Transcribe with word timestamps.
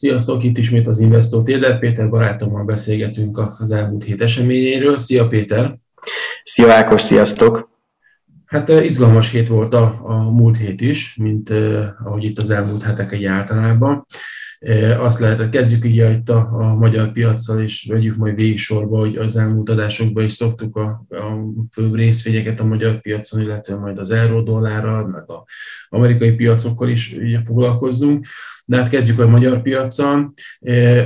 Sziasztok, 0.00 0.44
itt 0.44 0.58
ismét 0.58 0.86
az 0.86 0.98
Investor 0.98 1.42
Téder. 1.42 1.78
Péter 1.78 2.08
barátommal 2.08 2.64
beszélgetünk 2.64 3.38
az 3.58 3.70
elmúlt 3.70 4.04
hét 4.04 4.20
eseményeiről. 4.20 4.98
Szia 4.98 5.28
Péter! 5.28 5.74
Szia 6.42 6.72
Ákos, 6.72 7.02
sziasztok! 7.02 7.70
Hát 8.44 8.68
izgalmas 8.68 9.30
hét 9.30 9.48
volt 9.48 9.74
a, 9.74 10.00
a 10.02 10.30
múlt 10.30 10.56
hét 10.56 10.80
is, 10.80 11.16
mint 11.16 11.50
ahogy 12.04 12.24
itt 12.24 12.38
az 12.38 12.50
elmúlt 12.50 12.82
hetek 12.82 13.12
egy 13.12 13.24
általában. 13.24 14.06
Azt 14.98 15.18
lehet, 15.18 15.48
kezdjük 15.48 15.84
itt 15.84 16.28
a, 16.28 16.48
a 16.50 16.74
magyar 16.74 17.12
piacsal, 17.12 17.62
és 17.62 17.86
vegyük 17.88 18.16
majd 18.16 18.34
végig 18.34 18.58
sorba, 18.58 18.98
hogy 18.98 19.16
az 19.16 19.36
elmúlt 19.36 19.70
adásokban 19.70 20.24
is 20.24 20.32
szoktuk 20.32 20.76
a, 20.76 21.06
a 21.08 21.52
főbb 21.72 21.94
részvényeket 21.94 22.60
a 22.60 22.64
magyar 22.64 23.00
piacon, 23.00 23.40
illetve 23.40 23.76
majd 23.76 23.98
az 23.98 24.10
euró 24.10 24.42
dollárral, 24.42 25.06
meg 25.06 25.22
az 25.26 25.36
amerikai 25.88 26.32
piacokkal 26.32 26.88
is 26.88 27.16
foglalkozzunk. 27.44 28.26
De 28.64 28.76
hát 28.76 28.88
kezdjük 28.88 29.18
a 29.18 29.28
magyar 29.28 29.62
piacon. 29.62 30.32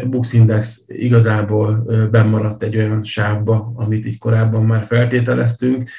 Bux 0.05 0.33
Index 0.33 0.85
igazából 0.87 1.85
bemaradt 2.11 2.63
egy 2.63 2.77
olyan 2.77 3.03
sávba, 3.03 3.73
amit 3.77 4.07
így 4.07 4.19
korábban 4.19 4.65
már 4.65 4.85
feltételeztünk. 4.85 5.91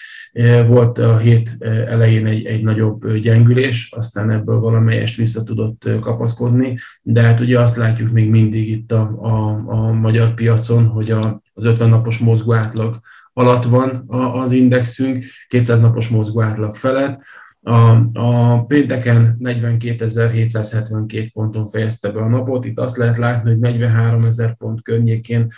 Volt 0.68 0.98
a 0.98 1.18
hét 1.18 1.56
elején 1.88 2.26
egy, 2.26 2.46
egy 2.46 2.62
nagyobb 2.64 3.16
gyengülés, 3.16 3.92
aztán 3.96 4.30
ebből 4.30 4.60
valamelyest 4.60 5.16
vissza 5.16 5.44
tudott 5.44 5.90
kapaszkodni, 6.00 6.78
de 7.02 7.22
hát 7.22 7.40
ugye 7.40 7.60
azt 7.60 7.76
látjuk 7.76 8.12
még 8.12 8.30
mindig 8.30 8.70
itt 8.70 8.92
a, 8.92 9.18
a, 9.22 9.64
a 9.68 9.92
magyar 9.92 10.34
piacon, 10.34 10.86
hogy 10.86 11.12
a, 11.12 11.42
az 11.54 11.64
50 11.64 11.90
napos 11.90 12.18
mozgó 12.18 12.54
átlag 12.54 13.00
alatt 13.34 13.64
van 13.64 14.04
az 14.34 14.52
indexünk, 14.52 15.26
200 15.48 15.80
napos 15.80 16.08
mozgó 16.08 16.42
átlag 16.42 16.76
felett, 16.76 17.22
a, 17.62 17.98
a 18.14 18.66
pénteken 18.66 19.38
42.772 19.40 21.30
ponton 21.34 21.68
fejezte 21.68 22.12
be 22.12 22.20
a 22.20 22.28
napot. 22.28 22.66
Itt 22.66 22.80
azt 22.80 22.98
lehet 22.98 23.18
látni, 23.18 23.50
hogy 23.50 23.60
43.000 23.62 24.54
pont 24.58 24.82
környékén 24.82 25.52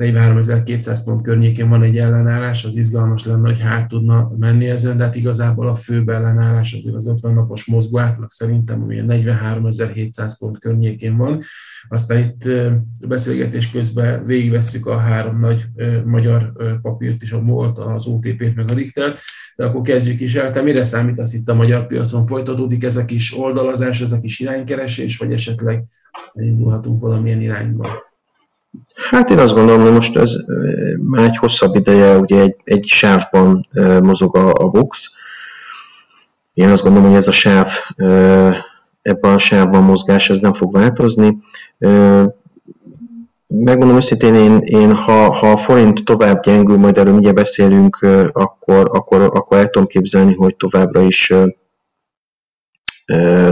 43.200 0.00 0.98
pont 1.04 1.22
környékén 1.22 1.68
van 1.68 1.82
egy 1.82 1.98
ellenállás, 1.98 2.64
az 2.64 2.76
izgalmas 2.76 3.24
lenne, 3.26 3.48
hogy 3.48 3.60
hát 3.60 3.88
tudna 3.88 4.32
menni 4.38 4.68
ezen, 4.68 4.96
de 4.96 5.04
hát 5.04 5.16
igazából 5.16 5.68
a 5.68 5.74
főbb 5.74 6.08
ellenállás 6.08 6.72
azért 6.72 6.94
az 6.94 7.06
50 7.06 7.34
napos 7.34 7.64
mozgó 7.64 7.98
átlag 7.98 8.30
szerintem, 8.30 8.82
ami 8.82 9.02
43.700 9.08 10.32
pont 10.38 10.58
környékén 10.58 11.16
van. 11.16 11.40
Aztán 11.88 12.18
itt 12.18 12.48
beszélgetés 13.08 13.70
közben 13.70 14.24
végigveszük 14.24 14.86
a 14.86 14.96
három 14.96 15.40
nagy 15.40 15.64
magyar 16.04 16.52
papírt 16.82 17.22
is, 17.22 17.32
a 17.32 17.40
MOLT, 17.40 17.78
az 17.78 18.06
OTP-t, 18.06 18.54
meg 18.54 18.70
a 18.70 18.74
Richter, 18.74 19.14
de 19.56 19.64
akkor 19.64 19.80
kezdjük 19.80 20.20
is 20.20 20.34
el. 20.34 20.50
Te 20.50 20.62
mire 20.62 20.84
számítasz 20.84 21.32
itt 21.32 21.48
a 21.48 21.54
magyar 21.54 21.86
piacon? 21.86 22.26
Folytatódik 22.26 22.84
ez 22.84 22.96
a 22.96 23.04
kis 23.04 23.38
oldalazás, 23.38 24.00
ez 24.00 24.12
a 24.12 24.20
kis 24.20 24.40
iránykeresés, 24.40 25.16
vagy 25.18 25.32
esetleg 25.32 25.84
indulhatunk 26.34 27.00
valamilyen 27.00 27.40
irányba? 27.40 28.08
Hát 29.10 29.30
én 29.30 29.38
azt 29.38 29.54
gondolom, 29.54 29.82
hogy 29.82 29.92
most 29.92 30.16
ez 30.16 30.32
már 30.96 31.24
egy 31.24 31.36
hosszabb 31.36 31.74
ideje 31.74 32.18
ugye 32.18 32.40
egy, 32.40 32.56
egy 32.64 32.84
sávban 32.84 33.68
mozog 34.02 34.36
a, 34.36 34.52
a 34.52 34.68
box. 34.68 35.10
Én 36.54 36.70
azt 36.70 36.82
gondolom, 36.82 37.08
hogy 37.08 37.16
ez 37.16 37.28
a 37.28 37.32
sáv, 37.32 37.68
ebben 39.02 39.34
a 39.34 39.38
sávban 39.38 39.82
mozgás 39.82 40.30
ez 40.30 40.38
nem 40.38 40.52
fog 40.52 40.72
változni. 40.72 41.38
Megmondom 43.46 43.96
őszintén, 43.96 44.34
én, 44.34 44.58
én 44.58 44.94
ha, 44.94 45.32
ha 45.32 45.50
a 45.50 45.56
forint 45.56 46.04
tovább 46.04 46.42
gyengül, 46.42 46.76
majd 46.76 46.98
erről 46.98 47.14
ugye 47.14 47.32
beszélünk, 47.32 47.96
akkor, 48.32 48.90
akkor, 48.92 49.20
akkor 49.22 49.58
el 49.58 49.68
tudom 49.68 49.88
képzelni, 49.88 50.34
hogy 50.34 50.56
továbbra 50.56 51.02
is 51.02 51.34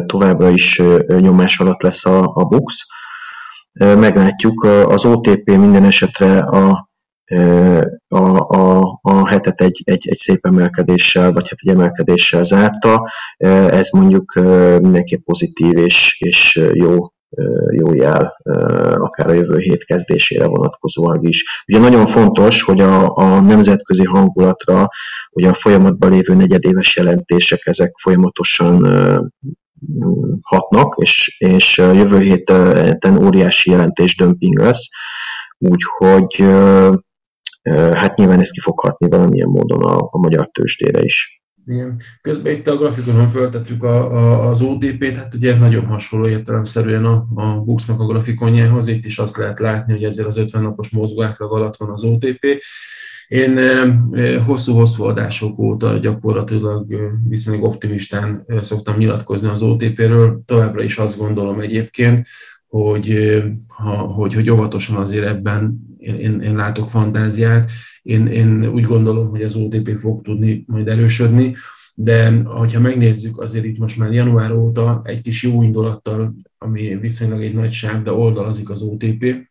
továbbra 0.06 0.48
is 0.48 0.82
nyomás 1.06 1.60
alatt 1.60 1.82
lesz 1.82 2.06
a, 2.06 2.32
a 2.34 2.44
BUX 2.44 2.86
meglátjuk. 3.78 4.64
Az 4.64 5.04
OTP 5.04 5.50
minden 5.50 5.84
esetre 5.84 6.38
a, 6.38 6.88
a, 8.08 8.38
a, 8.38 8.98
a 9.02 9.28
hetet 9.28 9.60
egy, 9.60 9.82
egy, 9.84 10.08
egy 10.08 10.16
szép 10.16 10.38
emelkedéssel, 10.42 11.32
vagy 11.32 11.48
hát 11.48 11.58
egy 11.62 11.74
emelkedéssel 11.74 12.42
zárta. 12.42 13.10
Ez 13.70 13.90
mondjuk 13.90 14.32
mindenképp 14.80 15.24
pozitív 15.24 15.76
és, 15.76 16.16
és 16.20 16.70
jó 16.72 16.96
jó 17.70 17.94
jel, 17.94 18.36
akár 18.94 19.26
a 19.26 19.32
jövő 19.32 19.58
hét 19.58 19.84
kezdésére 19.84 20.46
vonatkozóan 20.46 21.24
is. 21.24 21.64
Ugye 21.66 21.78
nagyon 21.78 22.06
fontos, 22.06 22.62
hogy 22.62 22.80
a, 22.80 23.16
a 23.16 23.40
nemzetközi 23.40 24.04
hangulatra, 24.04 24.88
ugye 25.30 25.48
a 25.48 25.52
folyamatban 25.52 26.10
lévő 26.10 26.34
negyedéves 26.34 26.96
jelentések, 26.96 27.66
ezek 27.66 27.92
folyamatosan 28.02 28.82
hatnak, 30.42 30.94
és, 30.98 31.36
és 31.38 31.78
jövő 31.78 32.18
héten 32.18 33.24
óriási 33.24 33.70
jelentés 33.70 34.16
dömping 34.16 34.58
lesz, 34.58 34.88
úgyhogy 35.58 36.44
hát 37.72 38.16
nyilván 38.16 38.40
ez 38.40 38.50
ki 38.50 38.60
valamilyen 38.98 39.48
módon 39.48 39.82
a, 39.82 40.08
a 40.10 40.18
magyar 40.18 40.50
tőzsdére 40.50 41.02
is. 41.02 41.42
Igen. 41.68 42.00
Közben 42.20 42.52
itt 42.52 42.68
a 42.68 42.76
grafikonon 42.76 43.28
feltettük 43.28 43.82
a, 43.82 44.12
a, 44.12 44.48
az 44.48 44.60
ODP-t, 44.60 45.16
hát 45.16 45.34
ugye 45.34 45.56
nagyon 45.56 45.86
hasonló 45.86 46.28
értelemszerűen 46.28 47.04
a, 47.04 47.24
a 47.34 47.60
Buxnak 47.60 48.00
a 48.00 48.06
grafikonjához, 48.06 48.86
itt 48.86 49.04
is 49.04 49.18
azt 49.18 49.36
lehet 49.36 49.58
látni, 49.58 49.92
hogy 49.92 50.04
ezért 50.04 50.26
az 50.26 50.36
50 50.36 50.62
napos 50.62 50.90
mozgó 50.90 51.22
átlag 51.22 51.52
alatt 51.52 51.76
van 51.76 51.90
az 51.90 52.04
OTP, 52.04 52.62
én 53.28 53.58
hosszú-hosszú 54.46 55.04
adások 55.04 55.58
óta 55.58 55.98
gyakorlatilag 55.98 56.86
viszonylag 57.28 57.64
optimistán 57.64 58.44
szoktam 58.60 58.96
nyilatkozni 58.96 59.48
az 59.48 59.62
OTP-ről. 59.62 60.42
Továbbra 60.46 60.82
is 60.82 60.96
azt 60.96 61.18
gondolom 61.18 61.60
egyébként, 61.60 62.26
hogy, 62.66 63.38
ha, 63.68 63.96
hogy, 63.96 64.34
hogy 64.34 64.50
óvatosan 64.50 64.96
azért 64.96 65.26
ebben 65.26 65.80
én, 65.98 66.14
én, 66.14 66.40
én 66.40 66.54
látok 66.54 66.88
fantáziát. 66.88 67.70
Én, 68.02 68.26
én 68.26 68.66
úgy 68.66 68.84
gondolom, 68.84 69.28
hogy 69.28 69.42
az 69.42 69.54
OTP 69.54 69.98
fog 69.98 70.22
tudni 70.22 70.64
majd 70.66 70.88
erősödni, 70.88 71.54
de 71.94 72.42
ha 72.44 72.80
megnézzük, 72.80 73.40
azért 73.40 73.64
itt 73.64 73.78
most 73.78 73.98
már 73.98 74.12
január 74.12 74.52
óta 74.52 75.00
egy 75.04 75.20
kis 75.20 75.42
jó 75.42 75.62
indulattal, 75.62 76.34
ami 76.58 76.96
viszonylag 76.96 77.42
egy 77.42 77.54
nagy 77.54 77.72
sáv, 77.72 78.02
de 78.02 78.12
oldalazik 78.12 78.70
az 78.70 78.82
OTP, 78.82 79.48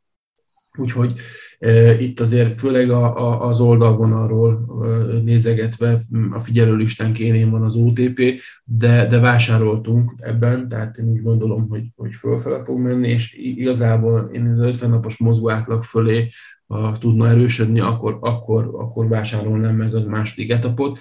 Úgyhogy 0.78 1.14
e, 1.60 2.00
itt 2.00 2.20
azért 2.20 2.54
főleg 2.54 2.90
a, 2.90 3.18
a, 3.18 3.48
az 3.48 3.60
oldalvonalról 3.60 4.66
e, 4.84 5.18
nézegetve 5.22 6.00
a 6.32 6.40
figyelőlistán 6.40 7.14
kénén 7.14 7.50
van 7.50 7.64
az 7.64 7.76
OTP, 7.76 8.42
de, 8.64 9.08
de 9.08 9.20
vásároltunk 9.20 10.14
ebben, 10.18 10.68
tehát 10.68 10.98
én 10.98 11.10
úgy 11.10 11.22
gondolom, 11.22 11.70
hogy, 11.70 11.84
hogy 11.96 12.14
fölfele 12.14 12.64
fog 12.64 12.80
menni, 12.80 13.10
és 13.10 13.34
igazából 13.34 14.30
én 14.34 14.48
az 14.48 14.60
50 14.60 14.90
napos 14.90 15.18
mozgó 15.18 15.50
átlag 15.50 15.84
fölé 15.84 16.30
ha 16.68 16.98
tudna 16.98 17.30
erősödni, 17.30 17.80
akkor, 17.80 18.18
akkor, 18.22 18.70
akkor 18.74 19.08
vásárolnám 19.08 19.76
meg 19.76 19.96
az 19.96 20.06
második 20.06 20.52
etapot. 20.52 21.00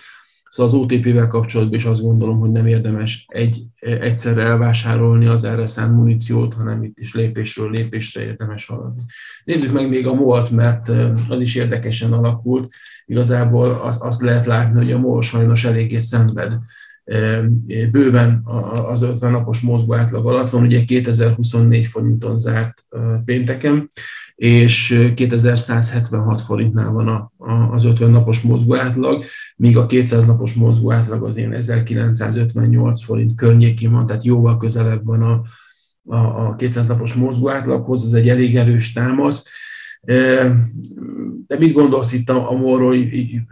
Szóval 0.56 0.72
az 0.72 0.78
OTP-vel 0.80 1.28
kapcsolatban 1.28 1.74
is 1.74 1.84
azt 1.84 2.00
gondolom, 2.00 2.38
hogy 2.38 2.50
nem 2.50 2.66
érdemes 2.66 3.26
egy, 3.28 3.62
egyszerre 3.80 4.42
elvásárolni 4.42 5.26
az 5.26 5.44
erre 5.44 5.66
szánt 5.66 5.96
muníciót, 5.96 6.54
hanem 6.54 6.82
itt 6.82 6.98
is 6.98 7.14
lépésről 7.14 7.70
lépésre 7.70 8.22
érdemes 8.22 8.66
haladni. 8.66 9.02
Nézzük 9.44 9.72
meg 9.72 9.88
még 9.88 10.06
a 10.06 10.14
MOL-t, 10.14 10.50
mert 10.50 10.88
az 11.28 11.40
is 11.40 11.54
érdekesen 11.54 12.12
alakult. 12.12 12.74
Igazából 13.06 13.80
azt, 13.82 14.02
azt 14.02 14.20
lehet 14.20 14.46
látni, 14.46 14.78
hogy 14.78 14.92
a 14.92 14.98
MOL 14.98 15.22
sajnos 15.22 15.64
eléggé 15.64 15.98
szenved 15.98 16.58
bőven 17.90 18.42
az 18.88 19.02
50 19.02 19.30
napos 19.30 19.60
mozgó 19.60 19.94
átlag 19.94 20.26
alatt 20.26 20.50
van, 20.50 20.62
ugye 20.62 20.84
2024 20.84 21.86
forinton 21.86 22.38
zárt 22.38 22.84
pénteken, 23.24 23.88
és 24.36 25.02
2176 25.14 26.40
forintnál 26.40 26.90
van 26.90 27.08
a, 27.08 27.32
a, 27.38 27.52
az 27.52 27.84
50 27.84 28.10
napos 28.10 28.40
mozgó 28.40 28.76
átlag, 28.76 29.24
míg 29.56 29.76
a 29.76 29.86
200 29.86 30.24
napos 30.24 30.52
mozgó 30.52 30.92
átlag 30.92 31.24
az 31.24 31.36
én 31.36 31.52
1958 31.52 33.02
forint 33.02 33.34
környékén 33.34 33.92
van, 33.92 34.06
tehát 34.06 34.24
jóval 34.24 34.56
közelebb 34.56 35.04
van 35.04 35.22
a, 35.22 35.42
a, 36.14 36.16
a 36.16 36.54
200 36.56 36.86
napos 36.86 37.14
mozgó 37.14 37.48
átlaghoz, 37.48 38.04
ez 38.04 38.12
egy 38.12 38.28
elég 38.28 38.56
erős 38.56 38.92
támasz. 38.92 39.44
Te 41.46 41.58
mit 41.58 41.72
gondolsz 41.72 42.12
itt 42.12 42.30
a, 42.30 42.50
a 42.50 42.56
morról, 42.56 42.92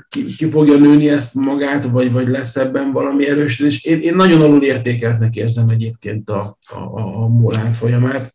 ki, 0.09 0.35
ki 0.37 0.51
fogja 0.51 0.77
nőni 0.77 1.09
ezt 1.09 1.35
magát, 1.35 1.85
vagy, 1.85 2.13
vagy 2.13 2.29
lesz 2.29 2.57
ebben 2.57 2.93
valami 2.93 3.29
erősödés? 3.29 3.85
Én, 3.85 3.99
én 3.99 4.17
nagyon 4.17 4.41
alul 4.41 4.63
értékeltnek 4.63 5.37
érzem 5.37 5.69
egyébként 5.69 6.31
a, 6.31 6.59
a, 6.67 6.79
a, 6.79 7.23
a 7.23 7.29
molán 7.29 7.73
folyamát 7.73 8.35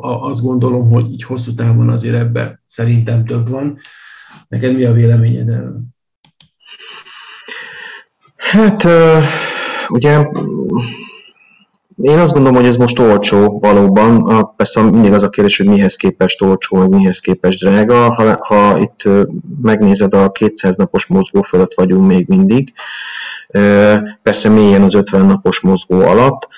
azt 0.00 0.42
gondolom, 0.42 0.90
hogy 0.90 1.12
így 1.12 1.22
hosszú 1.22 1.54
távon 1.54 1.88
azért 1.88 2.14
ebbe 2.14 2.62
szerintem 2.66 3.24
több 3.24 3.48
van. 3.48 3.78
Neked 4.48 4.74
mi 4.74 4.84
a 4.84 4.92
véleményed 4.92 5.48
erről? 5.48 5.80
Hát, 8.36 8.88
ugye 9.88 10.26
én 12.02 12.18
azt 12.18 12.32
gondolom, 12.32 12.56
hogy 12.56 12.66
ez 12.66 12.76
most 12.76 12.98
olcsó 12.98 13.58
valóban. 13.58 14.26
Persze 14.56 14.80
mindig 14.80 15.12
az 15.12 15.22
a 15.22 15.28
kérdés, 15.28 15.56
hogy 15.56 15.66
mihez 15.66 15.96
képest 15.96 16.42
olcsó, 16.42 16.76
vagy 16.76 16.88
mihez 16.88 17.20
képest 17.20 17.60
drága. 17.60 18.14
Ha, 18.14 18.36
ha 18.46 18.78
itt 18.78 19.08
megnézed, 19.62 20.14
a 20.14 20.30
200 20.30 20.76
napos 20.76 21.06
mozgó 21.06 21.42
fölött 21.42 21.74
vagyunk 21.74 22.06
még 22.06 22.26
mindig. 22.28 22.72
Persze 24.22 24.48
mélyen 24.48 24.82
az 24.82 24.94
50 24.94 25.26
napos 25.26 25.60
mozgó 25.60 26.00
alatt, 26.00 26.48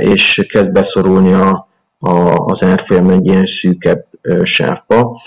és 0.00 0.46
kezd 0.48 0.72
beszorulni 0.72 1.32
a, 1.32 1.68
az 2.46 2.62
árfolyam 2.62 3.10
egy 3.10 3.26
ilyen 3.26 3.46
szűkebb 3.46 4.06
sávba, 4.42 5.20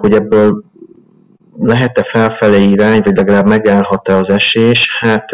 hogy 0.00 0.12
ebből 0.12 0.64
lehet-e 1.58 2.02
felfelé 2.02 2.64
irány, 2.64 3.00
vagy 3.04 3.16
legalább 3.16 3.46
megállhat-e 3.46 4.16
az 4.16 4.30
esés? 4.30 4.98
Hát 4.98 5.30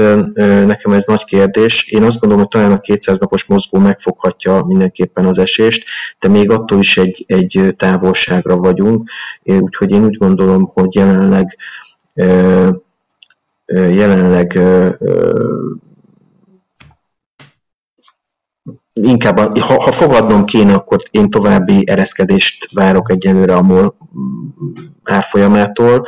nekem 0.66 0.92
ez 0.92 1.04
nagy 1.04 1.24
kérdés. 1.24 1.90
Én 1.90 2.02
azt 2.02 2.20
gondolom, 2.20 2.44
hogy 2.44 2.60
talán 2.60 2.72
a 2.72 2.80
200 2.80 3.18
napos 3.18 3.44
mozgó 3.44 3.78
megfoghatja 3.78 4.62
mindenképpen 4.66 5.26
az 5.26 5.38
esést, 5.38 5.84
de 6.20 6.28
még 6.28 6.50
attól 6.50 6.78
is 6.78 6.96
egy, 6.96 7.24
egy 7.28 7.74
távolságra 7.76 8.56
vagyunk, 8.56 9.10
úgyhogy 9.42 9.90
én 9.90 10.04
úgy 10.04 10.16
gondolom, 10.16 10.70
hogy 10.74 10.94
jelenleg 10.94 11.56
jelenleg 13.74 14.58
inkább, 19.02 19.58
ha, 19.58 19.82
ha 19.82 19.92
fogadnom 19.92 20.44
kéne, 20.44 20.72
akkor 20.72 21.02
én 21.10 21.30
további 21.30 21.82
ereszkedést 21.86 22.72
várok 22.72 23.10
egyelőre 23.10 23.54
a 23.54 23.62
MOL 23.62 23.96
árfolyamától. 25.02 26.06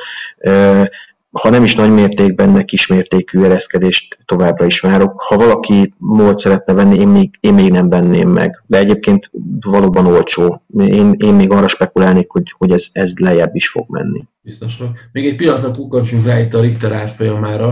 Ha 1.30 1.50
nem 1.50 1.64
is 1.64 1.74
nagy 1.74 1.90
mértékben, 1.90 2.54
de 2.54 2.62
kismértékű 2.62 3.42
ereszkedést 3.42 4.18
továbbra 4.24 4.66
is 4.66 4.80
várok. 4.80 5.20
Ha 5.20 5.36
valaki 5.36 5.94
MOL 5.98 6.36
szeretne 6.36 6.72
venni, 6.72 6.98
én 6.98 7.08
még, 7.08 7.34
én 7.40 7.54
még 7.54 7.72
nem 7.72 7.88
venném 7.88 8.28
meg. 8.28 8.62
De 8.66 8.78
egyébként 8.78 9.30
valóban 9.60 10.06
olcsó. 10.06 10.62
Én, 10.76 11.14
én 11.16 11.34
még 11.34 11.50
arra 11.50 11.68
spekulálnék, 11.68 12.30
hogy, 12.30 12.54
hogy 12.58 12.70
ez, 12.72 12.86
ez 12.92 13.12
lejjebb 13.18 13.54
is 13.54 13.68
fog 13.68 13.86
menni. 13.88 14.24
Biztosan. 14.42 14.96
Még 15.12 15.26
egy 15.26 15.36
pillanatra 15.36 15.70
kukkancsunk 15.70 16.26
rá 16.26 16.40
itt 16.40 16.54
a 16.54 16.60
Richter 16.60 16.92
árfolyamára. 16.92 17.68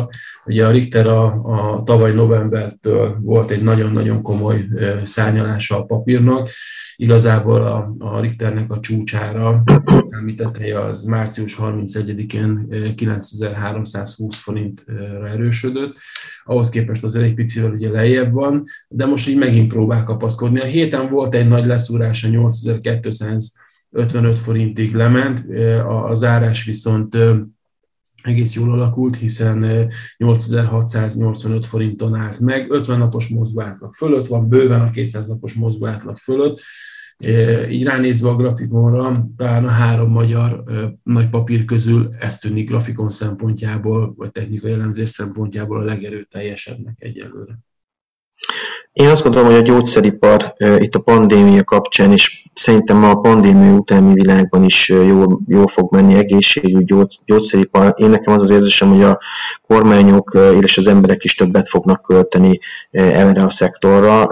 Ugye 0.47 0.67
a 0.67 0.71
Richter 0.71 1.07
a, 1.07 1.25
a 1.45 1.83
tavaly 1.83 2.13
novembertől 2.13 3.19
volt 3.21 3.51
egy 3.51 3.63
nagyon-nagyon 3.63 4.23
komoly 4.23 4.69
szárnyalása 5.05 5.79
a 5.79 5.85
papírnak. 5.85 6.49
Igazából 6.97 7.63
a, 7.63 7.95
a 7.99 8.21
Richternek 8.21 8.73
a 8.73 8.81
csúcsára, 8.81 9.63
említetteje, 10.11 10.81
az 10.81 11.03
március 11.03 11.57
31-én 11.61 12.69
9320 12.95 14.37
forintra 14.37 15.29
erősödött. 15.29 15.97
Ahhoz 16.45 16.69
képest 16.69 17.05
azért 17.05 17.25
egy 17.25 17.35
picivel 17.35 17.71
ugye 17.71 17.91
lejjebb 17.91 18.33
van, 18.33 18.65
de 18.89 19.07
most 19.07 19.29
így 19.29 19.39
megint 19.39 19.69
próbál 19.69 20.05
kapaszkodni. 20.05 20.61
A 20.61 20.65
héten 20.65 21.11
volt 21.11 21.35
egy 21.35 21.49
nagy 21.49 21.67
leszúrása 21.67 22.29
8255 22.29 24.39
forintig 24.39 24.95
lement, 24.95 25.45
a, 25.85 26.09
a 26.09 26.15
zárás 26.15 26.65
viszont 26.65 27.17
egész 28.23 28.55
jól 28.55 28.73
alakult, 28.73 29.17
hiszen 29.17 29.89
8685 30.17 31.65
forinton 31.65 32.15
állt 32.15 32.41
meg, 32.41 32.71
50 32.71 32.99
napos 32.99 33.29
mozgóátlag 33.29 33.95
fölött 33.95 34.27
van, 34.27 34.49
bőven 34.49 34.81
a 34.81 34.91
200 34.91 35.27
napos 35.27 35.53
mozgóátlag 35.53 36.17
fölött, 36.17 36.61
így 37.71 37.85
ránézve 37.85 38.29
a 38.29 38.37
grafikonra, 38.37 39.27
talán 39.37 39.65
a 39.65 39.71
három 39.71 40.11
magyar 40.11 40.63
nagy 41.03 41.29
papír 41.29 41.65
közül 41.65 42.15
ez 42.19 42.39
tűnik 42.39 42.69
grafikon 42.69 43.11
szempontjából, 43.11 44.15
vagy 44.17 44.33
technikai 44.33 44.73
elemzés 44.73 45.11
szempontjából 45.11 45.81
a 45.81 45.85
legerőteljesebbnek 45.85 46.97
egyelőre. 46.99 47.59
Én 48.97 49.09
azt 49.09 49.23
gondolom, 49.23 49.49
hogy 49.49 49.59
a 49.59 49.63
gyógyszeripar 49.63 50.55
itt 50.79 50.95
a 50.95 51.01
pandémia 51.01 51.65
kapcsán, 51.65 52.13
és 52.13 52.45
szerintem 52.55 53.05
a 53.05 53.15
pandémia 53.15 53.73
utáni 53.73 54.13
világban 54.13 54.65
is 54.65 54.89
jól, 54.89 55.41
jól 55.47 55.67
fog 55.67 55.93
menni 55.93 56.15
egészségügy, 56.15 57.07
gyógyszeripar. 57.25 57.95
Én 57.97 58.11
nekem 58.11 58.35
az 58.35 58.43
az 58.43 58.51
érzésem, 58.51 58.89
hogy 58.89 59.03
a 59.03 59.21
kormányok 59.67 60.39
és 60.61 60.77
az 60.77 60.87
emberek 60.87 61.25
is 61.25 61.35
többet 61.35 61.69
fognak 61.69 62.03
költeni 62.03 62.59
erre 62.91 63.43
a 63.43 63.51
szektorra. 63.51 64.27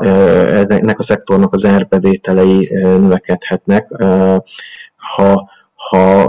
Ennek 0.69 0.99
a 0.99 1.03
szektornak 1.03 1.53
az 1.53 1.65
árbevételei 1.65 2.69
növekedhetnek. 2.83 3.89
Ha 4.97 5.51
ha 5.89 6.23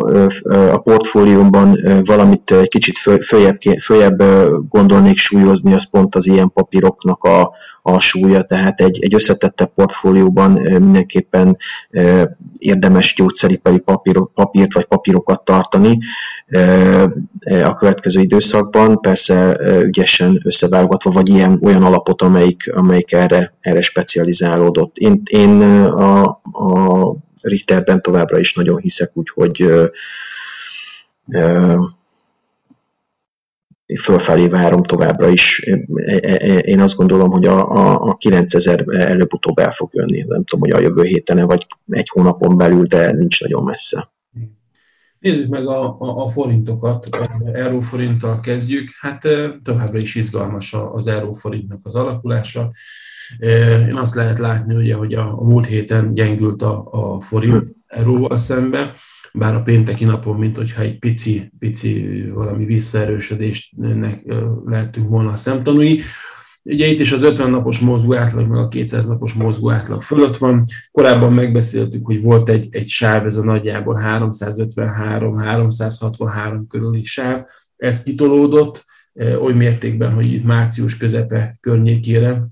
a 0.72 0.78
portfóliómban 0.78 1.78
valamit 2.04 2.52
egy 2.52 2.68
kicsit 2.68 2.98
följebb, 2.98 3.60
följebb 3.82 4.24
gondolnék 4.70 5.18
súlyozni, 5.18 5.74
az 5.74 5.90
pont 5.90 6.16
az 6.16 6.28
ilyen 6.28 6.52
papíroknak 6.52 7.24
a, 7.24 7.52
a 7.82 8.00
súlya, 8.00 8.42
tehát 8.42 8.82
egy, 8.82 9.00
egy 9.02 9.14
összetettebb 9.14 9.72
portfólióban 9.76 10.52
mindenképpen 10.62 11.58
érdemes 12.60 13.16
gyógyszeripari 13.16 13.78
papír, 13.78 14.22
papírt 14.34 14.74
vagy 14.74 14.86
papírokat 14.86 15.44
tartani 15.44 15.98
a 17.66 17.74
következő 17.74 18.22
időszakban, 18.22 19.02
persze 19.02 19.58
ügyesen 19.84 20.42
összeválogatva, 20.44 21.12
vagy 21.12 21.30
ilyen 21.30 21.60
olyan 21.64 21.84
alapot, 21.84 22.22
amelyik, 22.22 22.74
amelyik 22.76 23.12
erre, 23.12 23.54
erre 23.60 23.82
specializálódott. 23.82 24.98
Én, 24.98 25.22
én 25.26 25.62
a, 25.62 26.22
a 26.52 27.16
Richterben 27.42 28.02
továbbra 28.02 28.40
is 28.40 28.54
nagyon 28.54 28.80
hiszek, 28.80 29.18
úgyhogy 29.18 29.70
fölfelé 34.00 34.48
várom 34.48 34.84
továbbra 34.84 35.30
is. 35.30 35.60
Én 36.62 36.80
azt 36.80 36.96
gondolom, 36.96 37.30
hogy 37.30 37.46
a, 37.46 37.72
a, 37.72 38.02
a 38.02 38.16
9000 38.16 38.86
előbb-utóbb 38.88 39.60
el 39.60 39.72
fog 39.72 39.90
jönni. 39.94 40.24
Nem 40.28 40.44
tudom, 40.44 40.70
hogy 40.70 40.80
a 40.80 40.88
jövő 40.88 41.04
héten 41.04 41.46
vagy 41.46 41.68
egy 41.90 42.10
hónapon 42.10 42.58
belül, 42.58 42.84
de 42.84 43.12
nincs 43.12 43.42
nagyon 43.42 43.64
messze. 43.64 44.14
Nézzük 45.20 45.50
meg 45.50 45.68
a, 45.68 46.00
a, 46.00 46.24
a 46.24 46.28
forintokat, 46.28 47.10
euróforinttal 47.54 48.40
kezdjük. 48.40 48.90
Hát 49.00 49.28
továbbra 49.64 49.98
is 49.98 50.16
izgalmas 50.16 50.74
az 50.92 51.08
euróforintnak 51.08 51.80
az 51.84 51.96
alakulása. 51.96 52.72
Én 53.88 53.96
azt 53.96 54.16
lehet 54.16 54.38
látni, 54.38 54.76
ugye, 54.76 54.96
hogy 54.96 55.14
a, 55.14 55.40
a 55.40 55.44
múlt 55.44 55.66
héten 55.66 56.14
gyengült 56.14 56.62
a, 56.62 56.88
a 56.92 57.22
forint 57.22 57.76
euróval 57.88 58.38
szembe, 58.38 58.94
bár 59.34 59.56
a 59.56 59.62
pénteki 59.62 60.06
napon, 60.06 60.38
mint 60.38 60.56
hogyha 60.56 60.82
egy 60.82 61.00
pici, 61.00 61.52
pici 61.60 62.24
valami 62.34 62.66
visszaerősödésnek 62.66 64.22
lehetünk 64.66 65.10
volna 65.10 65.30
a 65.30 65.36
szemtanúi. 65.36 66.00
Ugye 66.64 66.88
itt 66.88 67.00
is 67.00 67.12
az 67.12 67.22
50 67.22 67.50
napos 67.50 67.80
mozgó 67.80 68.16
átlag, 68.16 68.48
meg 68.48 68.60
a 68.60 68.68
200 68.68 69.06
napos 69.06 69.34
mozgó 69.34 69.72
átlag 69.72 70.02
fölött 70.02 70.38
van. 70.38 70.64
Korábban 70.92 71.34
megbeszéltük, 71.34 72.06
hogy 72.06 72.22
volt 72.22 72.50
egy, 72.50 72.68
egy 72.72 72.88
sáv, 72.88 73.26
ez 73.26 73.38
a 73.38 73.44
nagyjából 73.44 74.00
353-363 74.04 76.62
körüli 76.70 77.04
sáv. 77.04 77.42
Ez 77.78 78.04
kitolódott 78.04 78.86
oly 79.40 79.54
mértékben, 79.54 80.14
hogy 80.14 80.34
itt 80.34 80.44
március 80.44 80.98
közepe 80.98 81.58
környékére 81.60 82.48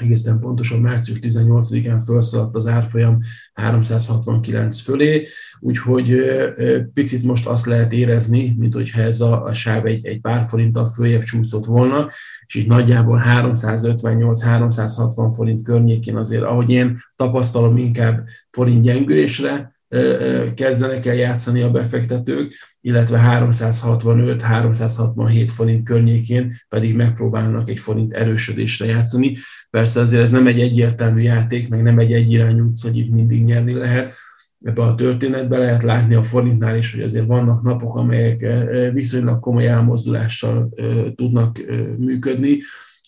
egészen 0.00 0.38
pontosan 0.38 0.80
március 0.80 1.18
18-án 1.22 2.02
felszaladt 2.06 2.56
az 2.56 2.66
árfolyam 2.66 3.18
369 3.54 4.80
fölé, 4.80 5.26
úgyhogy 5.60 6.20
picit 6.92 7.22
most 7.22 7.46
azt 7.46 7.66
lehet 7.66 7.92
érezni, 7.92 8.54
mint 8.58 8.74
hogyha 8.74 9.00
ez 9.00 9.20
a, 9.20 9.44
a 9.44 9.54
sáv 9.54 9.86
egy, 9.86 10.06
egy 10.06 10.20
pár 10.20 10.46
forinttal 10.46 10.86
följebb 10.86 11.22
csúszott 11.22 11.64
volna, 11.64 12.06
és 12.46 12.54
így 12.54 12.66
nagyjából 12.66 13.22
358-360 13.26 15.32
forint 15.34 15.62
környékén 15.62 16.16
azért, 16.16 16.42
ahogy 16.42 16.70
én 16.70 16.98
tapasztalom, 17.16 17.76
inkább 17.76 18.26
forint 18.50 18.82
gyengülésre 18.82 19.79
kezdenek 20.54 21.06
el 21.06 21.14
játszani 21.14 21.62
a 21.62 21.70
befektetők, 21.70 22.52
illetve 22.80 23.46
365-367 23.48 25.50
forint 25.54 25.84
környékén 25.84 26.54
pedig 26.68 26.96
megpróbálnak 26.96 27.68
egy 27.68 27.78
forint 27.78 28.12
erősödésre 28.12 28.86
játszani. 28.86 29.36
Persze 29.70 30.00
azért 30.00 30.22
ez 30.22 30.30
nem 30.30 30.46
egy 30.46 30.60
egyértelmű 30.60 31.20
játék, 31.20 31.68
meg 31.68 31.82
nem 31.82 31.98
egy 31.98 32.12
egyirányú 32.12 32.64
utca, 32.64 32.88
hogy 32.88 32.96
itt 32.96 33.10
mindig 33.10 33.44
nyerni 33.44 33.72
lehet. 33.72 34.14
Ebbe 34.64 34.82
a 34.82 34.94
történetbe 34.94 35.58
lehet 35.58 35.82
látni 35.82 36.14
a 36.14 36.22
forintnál 36.22 36.76
is, 36.76 36.94
hogy 36.94 37.02
azért 37.02 37.26
vannak 37.26 37.62
napok, 37.62 37.96
amelyek 37.96 38.46
viszonylag 38.92 39.40
komoly 39.40 39.66
elmozdulással 39.66 40.68
tudnak 41.14 41.58
működni, 41.98 42.58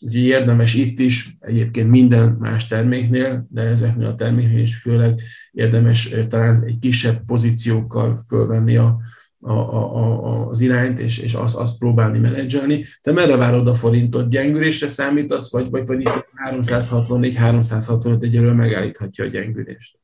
Úgyhogy 0.04 0.25
érdemes 0.25 0.75
itt 0.75 0.99
is, 0.99 1.37
egyébként 1.40 1.90
minden 1.90 2.37
más 2.40 2.66
terméknél, 2.66 3.47
de 3.50 3.62
ezeknél 3.62 4.06
a 4.06 4.14
terméknél 4.14 4.62
is 4.62 4.76
főleg 4.76 5.21
érdemes 5.52 6.14
talán 6.28 6.62
egy 6.66 6.78
kisebb 6.78 7.25
pozíciókkal 7.26 8.23
fölvenni 8.28 8.76
a, 8.76 8.97
a, 9.40 9.52
a, 9.52 10.49
az 10.49 10.61
irányt, 10.61 10.99
és, 10.99 11.18
és 11.18 11.35
azt, 11.35 11.56
azt 11.56 11.78
próbálni 11.78 12.18
menedzselni. 12.18 12.85
Te 13.00 13.12
merre 13.12 13.37
várod 13.37 13.66
a 13.66 13.75
forintot? 13.75 14.30
Gyengülésre 14.30 14.88
számítasz, 14.88 15.52
vagy, 15.52 15.71
vagy 15.71 15.85
pedig 15.85 16.09
364-365 16.49 18.23
egyelőre 18.23 18.54
megállíthatja 18.54 19.25
a 19.25 19.28
gyengülést? 19.28 19.99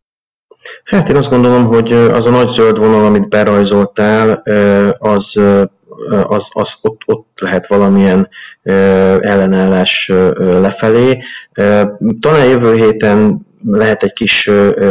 Hát 0.84 1.08
én 1.08 1.16
azt 1.16 1.30
gondolom, 1.30 1.64
hogy 1.64 1.92
az 1.92 2.26
a 2.26 2.30
nagy 2.30 2.48
zöld 2.48 2.78
vonal, 2.78 3.04
amit 3.04 3.28
berajzoltál, 3.28 4.42
az 4.98 5.40
az, 6.28 6.48
az 6.52 6.76
ott, 6.82 7.02
ott 7.06 7.40
lehet 7.40 7.66
valamilyen 7.66 8.28
ellenállás 9.20 10.12
lefelé. 10.36 11.22
Talán 12.20 12.48
jövő 12.48 12.74
héten 12.74 13.46
lehet 13.64 14.02
egy 14.02 14.12
kis 14.12 14.48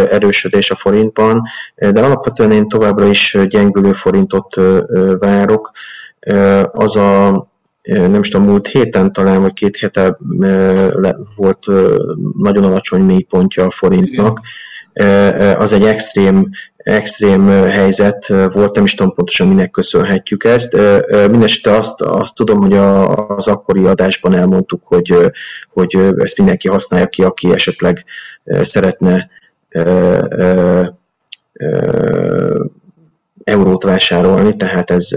erősödés 0.10 0.72
a 0.72 0.76
forintban, 0.76 1.42
de 1.76 2.02
alapvetően 2.02 2.52
én 2.52 2.68
továbbra 2.68 3.06
is 3.06 3.38
gyengülő 3.48 3.92
forintot 3.92 4.56
várok. 5.20 5.72
Az 6.72 6.96
a 6.96 7.46
nem 7.88 8.20
is 8.20 8.30
tudom, 8.30 8.48
múlt 8.48 8.68
héten 8.68 9.14
talán, 9.14 9.42
vagy 9.42 9.54
két 9.54 9.78
hete 9.78 10.18
volt 11.36 11.66
nagyon 12.38 12.64
alacsony 12.64 13.02
mélypontja 13.02 13.66
a 13.66 13.70
forintnak. 13.70 14.40
Az 15.58 15.74
egy 15.74 15.84
extrém, 15.84 16.50
extrém 16.78 17.48
helyzet 17.48 18.28
volt, 18.28 18.76
nem 18.76 18.84
is 18.84 18.96
tudom 18.96 19.14
pontosan 19.14 19.48
minek 19.48 19.70
köszönhetjük 19.70 20.44
ezt. 20.44 20.78
Mindenesetre 21.10 21.78
azt, 21.78 22.02
azt 22.02 22.36
tudom, 22.36 22.58
hogy 22.58 22.74
az 23.28 23.48
akkori 23.48 23.86
adásban 23.86 24.36
elmondtuk, 24.36 24.82
hogy, 24.84 25.32
hogy 25.74 25.98
ezt 26.18 26.38
mindenki 26.38 26.68
használja 26.68 27.08
ki, 27.08 27.24
aki 27.24 27.54
esetleg 27.54 28.06
szeretne 28.62 29.30
eurót 33.44 33.84
vásárolni, 33.84 34.56
tehát 34.56 34.92
ez 34.92 35.10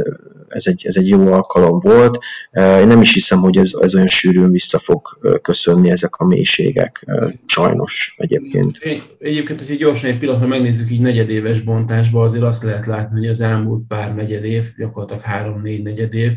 ez 0.51 0.67
egy, 0.67 0.83
ez 0.87 0.97
egy 0.97 1.09
jó 1.09 1.33
alkalom 1.33 1.81
volt. 1.81 2.19
Én 2.53 2.87
nem 2.87 3.01
is 3.01 3.13
hiszem, 3.13 3.39
hogy 3.39 3.57
ez, 3.57 3.73
ez 3.81 3.95
olyan 3.95 4.07
sűrűn 4.07 4.51
vissza 4.51 4.79
fog 4.79 5.19
köszönni 5.43 5.91
ezek 5.91 6.17
a 6.17 6.27
mélységek, 6.27 7.07
sajnos 7.47 8.15
egyébként. 8.19 8.79
Egyébként, 9.19 9.59
hogyha 9.59 9.75
gyorsan 9.75 10.11
egy 10.11 10.19
pillanatra 10.19 10.47
megnézzük 10.47 10.91
így 10.91 11.01
negyedéves 11.01 11.61
bontásba, 11.61 12.23
azért 12.23 12.45
azt 12.45 12.63
lehet 12.63 12.87
látni, 12.87 13.19
hogy 13.19 13.29
az 13.29 13.41
elmúlt 13.41 13.87
pár 13.89 14.15
negyedév, 14.15 14.65
gyakorlatilag 14.77 15.23
három-négy 15.23 15.83
negyedév, 15.83 16.33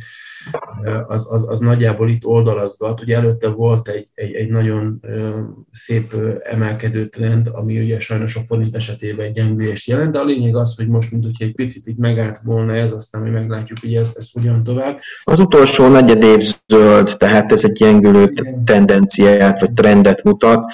az, 1.07 1.27
az, 1.31 1.49
az 1.49 1.59
nagyjából 1.59 2.09
itt 2.09 2.25
oldalazgat. 2.25 3.01
Ugye 3.01 3.15
előtte 3.15 3.47
volt 3.47 3.87
egy, 3.87 4.07
egy, 4.13 4.33
egy 4.33 4.49
nagyon 4.49 5.01
szép 5.71 6.15
emelkedő 6.43 7.09
trend, 7.09 7.49
ami 7.51 7.79
ugye 7.79 7.99
sajnos 7.99 8.35
a 8.35 8.41
forint 8.41 8.75
esetében 8.75 9.25
egy 9.25 9.31
gyengülést 9.31 9.87
jelent, 9.87 10.11
de 10.11 10.19
a 10.19 10.25
lényeg 10.25 10.55
az, 10.55 10.75
hogy 10.75 10.87
most, 10.87 11.11
mint 11.11 11.23
hogyha 11.23 11.45
egy 11.45 11.55
picit 11.55 11.87
itt 11.87 11.97
megállt 11.97 12.39
volna 12.43 12.73
ez, 12.73 12.91
aztán 12.91 13.21
mi 13.21 13.29
meglátjuk, 13.29 13.77
hogy 13.81 13.91
ez, 14.03 14.13
ez 14.17 14.27
hogyan 14.33 14.63
tovább. 14.63 14.99
Az 15.23 15.39
utolsó 15.39 15.87
negyed 15.87 16.23
év 16.23 16.43
zöld, 16.67 17.17
tehát 17.17 17.51
ez 17.51 17.63
egy 17.63 17.71
gyengülő 17.71 18.33
tendenciát 18.65 19.59
vagy 19.59 19.71
trendet 19.71 20.23
mutat. 20.23 20.71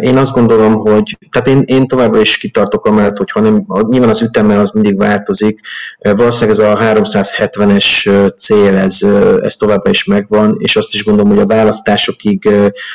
Én 0.00 0.16
azt 0.16 0.32
gondolom, 0.32 0.74
hogy, 0.74 1.18
tehát 1.30 1.48
én, 1.48 1.62
én 1.66 1.86
továbbra 1.86 2.20
is 2.20 2.38
kitartok 2.38 2.86
amellett, 2.86 3.16
hogy 3.16 3.30
hanem, 3.30 3.66
nyilván 3.80 4.08
az 4.08 4.22
üteme 4.22 4.58
az 4.58 4.70
mindig 4.70 4.98
változik, 4.98 5.60
valószínűleg 5.98 6.50
ez 6.50 6.58
a 6.58 6.78
370-es 6.78 8.10
cél, 8.36 8.76
ez, 8.76 9.02
ez 9.42 9.56
továbbra 9.56 9.90
is 9.90 10.04
megvan, 10.04 10.56
és 10.58 10.76
azt 10.76 10.94
is 10.94 11.04
gondolom, 11.04 11.30
hogy 11.30 11.40
a 11.40 11.46
választásokig 11.46 12.48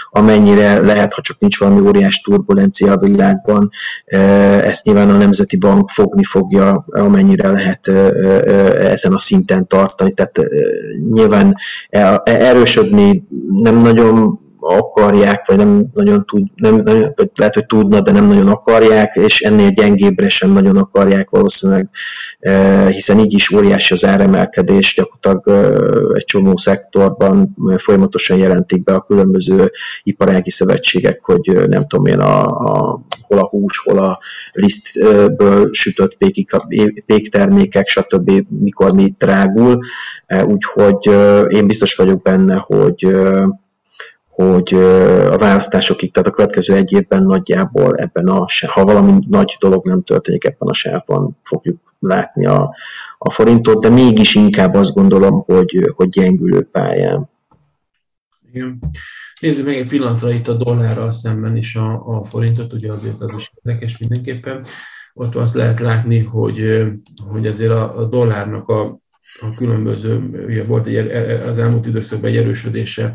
amennyire 0.09 0.79
lehet, 0.79 1.13
ha 1.13 1.21
csak 1.21 1.39
nincs 1.39 1.59
valami 1.59 1.87
óriás 1.87 2.21
turbulencia 2.21 2.91
a 2.91 2.97
világban, 2.97 3.69
ezt 4.63 4.85
nyilván 4.85 5.09
a 5.09 5.17
Nemzeti 5.17 5.57
Bank 5.57 5.89
fogni 5.89 6.23
fogja, 6.23 6.85
amennyire 6.87 7.51
lehet 7.51 7.87
ezen 8.77 9.13
a 9.13 9.19
szinten 9.19 9.67
tartani, 9.67 10.13
tehát 10.13 10.39
nyilván 11.13 11.55
e, 11.89 12.21
erősödni 12.23 13.27
nem 13.47 13.75
nagyon 13.75 14.41
akarják, 14.63 15.47
vagy 15.47 15.57
nem 15.57 15.85
nagyon 15.93 16.25
tud, 16.25 16.47
nem, 16.55 16.75
nem, 16.75 17.13
lehet, 17.35 17.53
hogy 17.53 17.65
tudna, 17.65 18.01
de 18.01 18.11
nem 18.11 18.25
nagyon 18.25 18.47
akarják, 18.47 19.15
és 19.15 19.41
ennél 19.41 19.69
gyengébbre 19.69 20.29
sem 20.29 20.51
nagyon 20.51 20.77
akarják 20.77 21.29
valószínűleg, 21.29 21.89
e, 22.39 22.85
hiszen 22.87 23.19
így 23.19 23.33
is 23.33 23.51
óriási 23.51 23.93
az 23.93 24.05
áremelkedés, 24.05 24.95
gyakorlatilag 24.95 25.47
e, 25.47 26.15
egy 26.15 26.25
csomó 26.25 26.57
szektorban 26.57 27.55
folyamatosan 27.77 28.37
jelentik 28.37 28.83
be 28.83 28.93
a 28.93 29.01
különböző 29.01 29.71
iparági 30.03 30.49
szövetségek, 30.49 31.23
hogy 31.23 31.49
e, 31.49 31.65
nem 31.67 31.87
tudom 31.87 32.05
én, 32.05 32.19
a, 32.19 32.43
a, 32.43 33.01
hol 33.21 33.37
a 33.37 33.47
hús, 33.47 33.77
hol 33.77 33.99
a 33.99 34.19
lisztből 34.51 35.69
sütött 35.71 36.17
pékik, 36.17 36.51
péktermékek, 37.05 37.87
stb. 37.87 38.31
mikor 38.49 38.93
mi 38.93 39.13
drágul, 39.17 39.79
úgyhogy 40.45 41.09
én 41.47 41.67
biztos 41.67 41.95
vagyok 41.95 42.21
benne, 42.21 42.55
hogy 42.55 43.07
hogy 44.33 44.73
a 45.31 45.37
választásokig, 45.37 46.11
tehát 46.11 46.29
a 46.29 46.31
következő 46.31 46.75
egy 46.75 46.93
évben 46.93 47.23
nagyjából 47.23 47.95
ebben 47.95 48.27
a, 48.27 48.45
ha 48.67 48.83
valami 48.83 49.19
nagy 49.29 49.55
dolog 49.59 49.85
nem 49.85 50.03
történik 50.03 50.43
ebben 50.43 50.67
a 50.67 50.73
sávban, 50.73 51.37
fogjuk 51.43 51.95
látni 51.99 52.45
a, 52.45 52.75
a 53.17 53.29
forintot, 53.29 53.81
de 53.81 53.89
mégis 53.89 54.35
inkább 54.35 54.73
azt 54.73 54.93
gondolom, 54.93 55.43
hogy, 55.45 55.93
hogy 55.95 56.09
gyengülő 56.09 56.67
pályán. 56.71 57.29
Igen. 58.53 58.79
Nézzük 59.39 59.65
meg 59.65 59.75
egy 59.75 59.87
pillanatra 59.87 60.31
itt 60.31 60.47
a 60.47 60.53
dollárral 60.53 61.11
szemben 61.11 61.57
is 61.57 61.75
a, 61.75 62.17
a 62.17 62.23
forintot, 62.23 62.73
ugye 62.73 62.91
azért 62.91 63.21
az 63.21 63.31
is 63.35 63.51
érdekes 63.63 63.97
mindenképpen. 63.97 64.63
Ott 65.13 65.35
azt 65.35 65.55
lehet 65.55 65.79
látni, 65.79 66.19
hogy, 66.19 66.83
hogy 67.31 67.47
azért 67.47 67.71
a, 67.71 67.97
a 67.97 68.05
dollárnak 68.05 68.69
a, 68.69 68.81
a 69.39 69.53
különböző, 69.55 70.15
ugye 70.47 70.63
volt 70.63 70.87
egy, 70.87 71.11
az 71.41 71.57
elmúlt 71.57 71.85
időszakban 71.85 72.29
egy 72.29 72.37
erősödése 72.37 73.13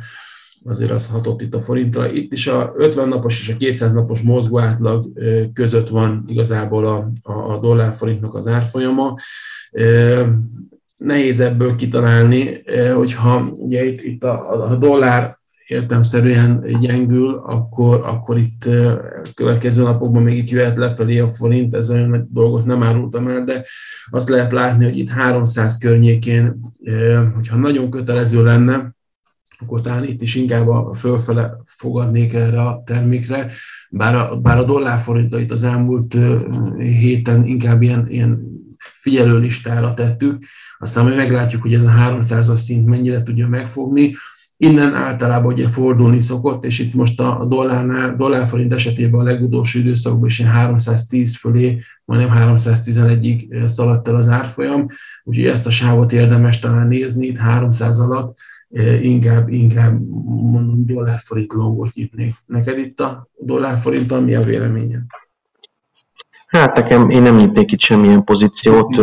azért 0.68 0.90
az 0.90 1.06
hatott 1.06 1.42
itt 1.42 1.54
a 1.54 1.60
forintra. 1.60 2.10
Itt 2.10 2.32
is 2.32 2.46
a 2.46 2.72
50 2.76 3.08
napos 3.08 3.40
és 3.40 3.54
a 3.54 3.56
200 3.56 3.92
napos 3.92 4.20
mozgó 4.20 4.58
átlag 4.58 5.04
között 5.52 5.88
van 5.88 6.24
igazából 6.26 6.86
a, 6.86 7.10
a 7.22 7.58
dollár-forintnak 7.58 8.34
az 8.34 8.46
árfolyama. 8.46 9.14
Nehéz 10.96 11.40
ebből 11.40 11.76
kitalálni, 11.76 12.62
hogyha 12.94 13.48
ugye 13.50 13.84
itt, 13.84 14.00
itt 14.00 14.24
a, 14.24 14.70
a 14.70 14.76
dollár 14.76 15.38
értelmszerűen 15.66 16.64
gyengül, 16.80 17.42
akkor, 17.46 18.00
akkor 18.04 18.38
itt 18.38 18.68
következő 19.34 19.82
napokban 19.82 20.22
még 20.22 20.36
itt 20.36 20.48
jöhet 20.48 20.76
lefelé 20.76 21.18
a 21.18 21.28
forint, 21.28 21.74
ez 21.74 21.90
olyan 21.90 22.08
nagy 22.08 22.22
dolgot 22.30 22.64
nem 22.64 22.82
árultam 22.82 23.28
el, 23.28 23.44
de 23.44 23.64
azt 24.10 24.28
lehet 24.28 24.52
látni, 24.52 24.84
hogy 24.84 24.98
itt 24.98 25.08
300 25.08 25.78
környékén, 25.78 26.60
hogyha 27.34 27.56
nagyon 27.56 27.90
kötelező 27.90 28.42
lenne, 28.42 28.96
akkor 29.60 29.80
talán 29.80 30.04
itt 30.04 30.22
is 30.22 30.34
inkább 30.34 30.68
a 30.68 30.94
fölfele 30.94 31.56
fogadnék 31.64 32.34
erre 32.34 32.60
a 32.60 32.82
termékre, 32.86 33.50
bár 33.90 34.14
a, 34.14 34.36
bár 34.36 34.58
a 34.58 34.64
dollárforintot 34.64 35.40
itt 35.40 35.50
az 35.50 35.62
elmúlt 35.62 36.16
héten 36.78 37.46
inkább 37.46 37.82
ilyen, 37.82 38.06
ilyen 38.08 38.56
figyelő 38.78 39.38
listára 39.38 39.94
tettük, 39.94 40.44
aztán 40.78 41.04
majd 41.04 41.16
meglátjuk, 41.16 41.62
hogy 41.62 41.74
ez 41.74 41.84
a 41.84 41.90
300-as 41.90 42.54
szint 42.54 42.86
mennyire 42.86 43.22
tudja 43.22 43.48
megfogni. 43.48 44.14
Innen 44.56 44.94
általában 44.94 45.52
ugye 45.52 45.68
fordulni 45.68 46.20
szokott, 46.20 46.64
és 46.64 46.78
itt 46.78 46.94
most 46.94 47.20
a 47.20 47.44
dollárnál, 47.48 48.16
dollárforint 48.16 48.72
esetében 48.72 49.20
a 49.20 49.22
legutolsó 49.22 49.78
időszakban 49.78 50.26
is 50.26 50.38
ilyen 50.38 50.50
310 50.50 51.36
fölé, 51.36 51.80
majdnem 52.04 52.30
311-ig 52.34 53.66
szaladt 53.66 54.08
el 54.08 54.16
az 54.16 54.28
árfolyam, 54.28 54.86
úgyhogy 55.24 55.46
ezt 55.46 55.66
a 55.66 55.70
sávot 55.70 56.12
érdemes 56.12 56.58
talán 56.58 56.88
nézni 56.88 57.26
itt 57.26 57.36
300 57.36 57.98
alatt, 57.98 58.38
inkább, 59.02 59.48
inkább 59.48 60.00
mondom 60.26 60.86
dollárforint 60.86 61.52
longot 61.52 61.94
nyitnék. 61.94 62.34
Neked 62.46 62.78
itt 62.78 63.00
a 63.00 63.28
dollárforint, 63.38 64.24
mi 64.24 64.34
a 64.34 64.42
véleményed? 64.42 65.00
Hát 66.46 66.76
nekem, 66.76 67.10
én 67.10 67.22
nem 67.22 67.36
nyitnék 67.36 67.72
itt 67.72 67.80
semmilyen 67.80 68.24
pozíciót, 68.24 68.96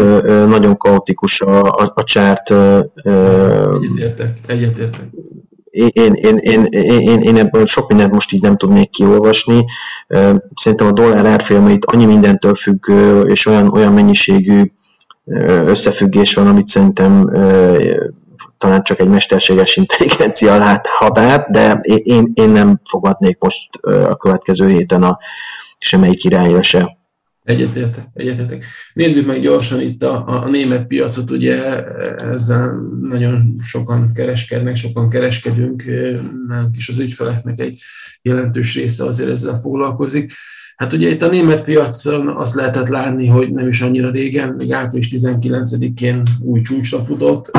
nagyon 0.48 0.77
kaotikus 0.77 1.41
a, 1.41 1.63
a, 1.63 1.91
a 1.95 2.03
csárt. 2.03 2.51
Egyetértek, 2.51 4.38
egyetértek. 4.48 5.05
Én, 5.69 6.13
én, 6.13 6.36
én, 6.36 6.63
én, 6.72 7.19
én 7.19 7.38
ebből 7.38 7.65
sok 7.65 7.88
mindent 7.88 8.12
most 8.12 8.31
így 8.31 8.41
nem 8.41 8.57
tudnék 8.57 8.89
kiolvasni. 8.89 9.65
Szerintem 10.53 10.88
a 10.88 10.91
dollár 10.91 11.25
árfolyamait 11.25 11.86
annyi 11.86 12.05
mindentől 12.05 12.53
függ, 12.53 12.89
és 13.25 13.45
olyan, 13.45 13.72
olyan 13.72 13.93
mennyiségű 13.93 14.72
összefüggés 15.65 16.34
van, 16.34 16.48
amit 16.48 16.67
szerintem 16.67 17.29
talán 18.58 18.84
csak 18.84 19.00
egy 19.00 19.08
mesterséges 19.08 19.75
intelligencia 19.75 20.58
láthat 20.58 21.18
át, 21.18 21.50
de 21.50 21.80
én, 21.84 22.32
én 22.34 22.50
nem 22.50 22.82
fogadnék 22.84 23.38
most 23.39 23.75
a 23.86 24.15
következő 24.18 24.68
héten 24.70 25.04
a 25.04 25.20
semmelyik 25.77 26.24
irányra 26.24 26.62
se. 26.62 26.98
Egyetértek, 27.44 28.04
egyetértek. 28.13 28.65
Nézzük 28.94 29.25
meg 29.25 29.42
gyorsan 29.42 29.82
itt 29.82 30.04
a, 30.04 30.27
a 30.27 30.50
német 30.50 30.88
piacot, 30.88 31.32
ugye 31.32 31.84
ezzel 32.18 32.74
nagyon 33.01 33.56
sokan 33.60 34.12
kereskednek, 34.13 34.75
sokan 34.75 35.10
kereskedünk, 35.10 35.84
nálunk 36.48 36.77
is 36.77 36.89
az 36.89 36.98
ügyfeleknek 36.98 37.60
egy 37.60 37.82
jelentős 38.22 38.75
része 38.75 39.06
azért 39.06 39.30
ezzel 39.30 39.60
foglalkozik. 39.60 40.32
Hát 40.75 40.94
ugye 40.94 41.10
itt 41.10 41.22
a 41.22 41.30
német 41.30 41.63
piacon 41.63 42.27
azt 42.27 42.56
lehetett 42.56 42.88
látni, 42.88 43.27
hogy 43.27 43.51
nem 43.51 43.68
is 43.68 43.82
annyira 43.82 44.12
régen, 44.12 44.50
még 44.50 44.72
április 44.72 45.10
19-én 45.12 46.22
új 46.42 46.62
csúcsra 46.62 47.00
futott, 47.00 47.51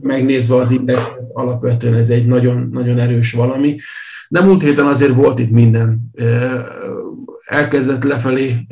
megnézve 0.00 0.56
az 0.56 0.70
indexet, 0.70 1.24
alapvetően 1.32 1.94
ez 1.94 2.08
egy 2.08 2.26
nagyon, 2.26 2.68
nagyon 2.72 2.98
erős 2.98 3.32
valami. 3.32 3.76
De 4.28 4.40
múlt 4.40 4.62
héten 4.62 4.86
azért 4.86 5.14
volt 5.14 5.38
itt 5.38 5.50
minden. 5.50 6.10
Elkezdett 7.44 8.04
lefelé 8.04 8.66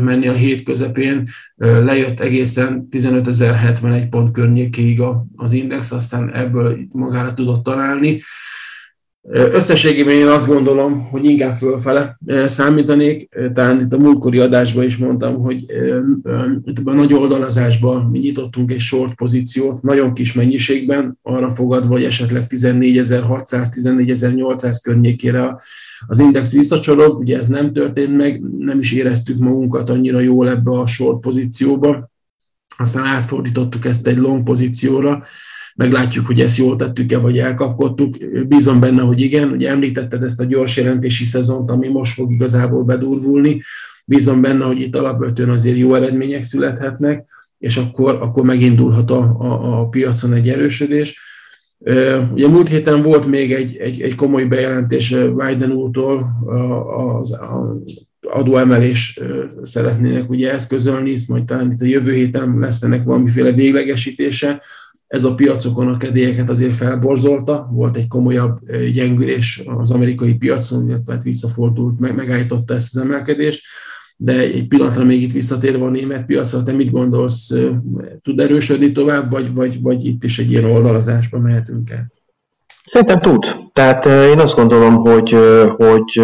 menni 0.00 0.28
a 0.28 0.32
hét 0.32 0.62
közepén, 0.62 1.26
lejött 1.56 2.20
egészen 2.20 2.88
15.071 2.90 4.06
pont 4.10 4.32
környékéig 4.32 5.02
az 5.36 5.52
index, 5.52 5.92
aztán 5.92 6.34
ebből 6.34 6.78
itt 6.78 6.94
magára 6.94 7.34
tudott 7.34 7.62
találni. 7.62 8.20
Összességében 9.28 10.14
én 10.14 10.26
azt 10.26 10.46
gondolom, 10.46 11.08
hogy 11.10 11.24
inkább 11.24 11.52
fölfele 11.52 12.16
számítanék. 12.46 13.28
Talán 13.52 13.80
itt 13.80 13.92
a 13.92 13.98
múltkori 13.98 14.38
adásban 14.38 14.84
is 14.84 14.96
mondtam, 14.96 15.34
hogy 15.34 15.64
itt 16.64 16.78
a 16.84 16.92
nagy 16.92 17.14
oldalazásban 17.14 18.10
mi 18.10 18.18
nyitottunk 18.18 18.70
egy 18.70 18.80
short 18.80 19.14
pozíciót, 19.14 19.82
nagyon 19.82 20.14
kis 20.14 20.32
mennyiségben, 20.32 21.18
arra 21.22 21.50
fogadva, 21.50 21.92
hogy 21.92 22.04
esetleg 22.04 22.46
14.600-14.800 22.48 24.76
környékére 24.82 25.56
az 26.06 26.18
index 26.18 26.52
visszacsorog. 26.52 27.18
Ugye 27.18 27.38
ez 27.38 27.46
nem 27.46 27.72
történt 27.72 28.16
meg, 28.16 28.42
nem 28.58 28.78
is 28.78 28.92
éreztük 28.92 29.38
magunkat 29.38 29.90
annyira 29.90 30.20
jól 30.20 30.48
ebbe 30.48 30.70
a 30.70 30.86
short 30.86 31.20
pozícióba. 31.20 32.10
Aztán 32.76 33.04
átfordítottuk 33.04 33.84
ezt 33.84 34.06
egy 34.06 34.18
long 34.18 34.42
pozícióra, 34.42 35.22
meglátjuk, 35.76 36.26
hogy 36.26 36.40
ezt 36.40 36.56
jól 36.56 36.76
tettük-e, 36.76 37.18
vagy 37.18 37.38
elkapkodtuk. 37.38 38.16
Bízom 38.48 38.80
benne, 38.80 39.02
hogy 39.02 39.20
igen. 39.20 39.50
Ugye 39.50 39.70
említetted 39.70 40.22
ezt 40.22 40.40
a 40.40 40.44
gyors 40.44 40.76
jelentési 40.76 41.24
szezont, 41.24 41.70
ami 41.70 41.88
most 41.88 42.14
fog 42.14 42.32
igazából 42.32 42.82
bedurvulni. 42.82 43.62
Bízom 44.06 44.40
benne, 44.40 44.64
hogy 44.64 44.80
itt 44.80 44.96
alapvetően 44.96 45.50
azért 45.50 45.78
jó 45.78 45.94
eredmények 45.94 46.42
születhetnek, 46.42 47.28
és 47.58 47.76
akkor, 47.76 48.14
akkor 48.14 48.44
megindulhat 48.44 49.10
a, 49.10 49.36
a, 49.38 49.80
a 49.80 49.88
piacon 49.88 50.32
egy 50.32 50.48
erősödés. 50.48 51.20
Ugye 52.32 52.48
múlt 52.48 52.68
héten 52.68 53.02
volt 53.02 53.26
még 53.26 53.52
egy, 53.52 53.76
egy, 53.76 54.00
egy 54.00 54.14
komoly 54.14 54.44
bejelentés 54.44 55.10
Biden 55.10 55.70
úrtól, 55.70 56.26
az, 57.20 57.38
adóemelés 58.20 59.20
szeretnének 59.62 60.30
ugye 60.30 60.52
eszközölni, 60.52 61.16
majd 61.28 61.44
talán 61.44 61.72
itt 61.72 61.80
a 61.80 61.84
jövő 61.84 62.12
héten 62.12 62.58
lesz 62.58 62.82
ennek 62.82 63.04
valamiféle 63.04 63.52
véglegesítése 63.52 64.62
ez 65.10 65.24
a 65.24 65.34
piacokon 65.34 65.88
a 65.88 65.96
kedélyeket 65.96 66.50
azért 66.50 66.74
felborzolta, 66.74 67.68
volt 67.72 67.96
egy 67.96 68.06
komolyabb 68.08 68.58
gyengülés 68.92 69.62
az 69.64 69.90
amerikai 69.90 70.34
piacon, 70.34 70.88
illetve 70.88 71.12
hát 71.12 71.22
visszafordult, 71.22 72.00
meg, 72.00 72.14
megállította 72.14 72.74
ezt 72.74 72.96
az 72.96 73.02
emelkedést, 73.02 73.62
de 74.16 74.38
egy 74.38 74.68
pillanatra 74.68 75.04
még 75.04 75.22
itt 75.22 75.32
visszatérve 75.32 75.84
a 75.84 75.90
német 75.90 76.26
piacra, 76.26 76.62
te 76.62 76.72
mit 76.72 76.90
gondolsz, 76.90 77.50
tud 78.22 78.40
erősödni 78.40 78.92
tovább, 78.92 79.30
vagy, 79.30 79.54
vagy, 79.54 79.82
vagy 79.82 80.04
itt 80.04 80.24
is 80.24 80.38
egy 80.38 80.50
ilyen 80.50 80.64
oldalazásba 80.64 81.38
mehetünk 81.38 81.90
el? 81.90 82.10
Szerintem 82.84 83.20
tud. 83.20 83.44
Tehát 83.72 84.04
én 84.04 84.38
azt 84.38 84.56
gondolom, 84.56 84.94
hogy, 84.94 85.36
hogy 85.76 86.20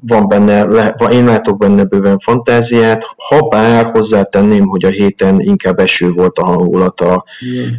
van 0.00 0.28
benne, 0.28 0.62
én 1.10 1.24
látok 1.24 1.58
benne 1.58 1.84
bőven 1.84 2.18
fantáziát, 2.18 3.14
ha 3.16 3.48
bár 3.48 3.84
hozzátenném, 3.84 4.66
hogy 4.66 4.84
a 4.84 4.88
héten 4.88 5.40
inkább 5.40 5.78
eső 5.78 6.10
volt 6.10 6.38
a 6.38 6.44
hangulata 6.44 7.24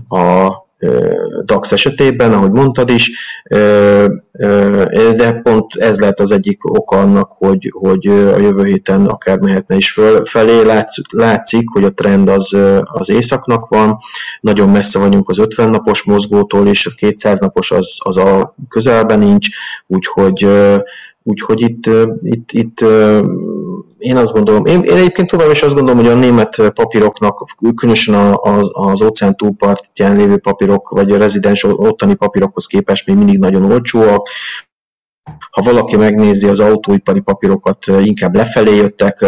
a 0.08 0.50
DAX 1.46 1.72
esetében, 1.72 2.34
ahogy 2.34 2.52
mondtad 2.52 2.90
is, 2.90 3.12
de 5.16 5.40
pont 5.44 5.76
ez 5.76 6.00
lehet 6.00 6.20
az 6.20 6.32
egyik 6.32 6.72
oka 6.80 6.98
annak, 6.98 7.32
hogy, 7.38 7.72
hogy 7.74 8.08
a 8.08 8.40
jövő 8.40 8.64
héten 8.64 9.06
akár 9.06 9.40
mehetne 9.40 9.76
is 9.76 9.92
föl, 9.92 10.26
felé. 10.26 10.62
Látszik, 11.12 11.70
hogy 11.70 11.84
a 11.84 11.94
trend 11.94 12.30
az, 12.30 12.58
az 12.84 13.10
északnak 13.10 13.68
van, 13.68 13.98
nagyon 14.42 14.70
messze 14.70 15.00
vagyunk 15.00 15.30
az 15.30 15.40
50 15.40 15.70
napos 15.70 16.04
mozgótól, 16.04 16.68
és 16.68 16.86
a 16.86 16.92
200 16.96 17.40
napos 17.40 17.72
az, 17.72 17.98
az 18.04 18.18
a 18.18 18.56
közelben 18.70 19.20
nincs, 19.20 19.48
úgyhogy 19.88 20.48
Úgyhogy 21.24 21.62
itt, 21.62 21.90
itt, 22.22 22.52
itt 22.52 22.82
én 23.98 24.18
azt 24.18 24.34
gondolom, 24.34 24.66
én, 24.66 24.82
én 24.82 24.96
egyébként 24.96 25.30
tovább 25.30 25.52
is 25.52 25.64
azt 25.64 25.76
gondolom, 25.76 26.00
hogy 26.00 26.12
a 26.12 26.16
német 26.16 26.72
papíroknak, 26.74 27.46
különösen 27.76 28.36
az, 28.42 28.70
az 28.74 29.02
óceán 29.02 29.36
túlpartján 29.36 30.16
lévő 30.16 30.38
papírok, 30.38 30.90
vagy 30.90 31.12
a 31.12 31.18
rezidens 31.18 31.64
ottani 31.64 32.14
papírokhoz 32.14 32.66
képest 32.66 33.08
még 33.08 33.16
mindig 33.16 33.40
nagyon 33.40 33.72
olcsóak. 33.72 34.28
Ha 35.52 35.62
valaki 35.62 35.96
megnézi 35.96 36.48
az 36.48 36.60
autóipari 36.60 37.20
papírokat, 37.20 37.86
inkább 38.04 38.36
lefelé 38.36 38.76
jöttek. 38.76 39.26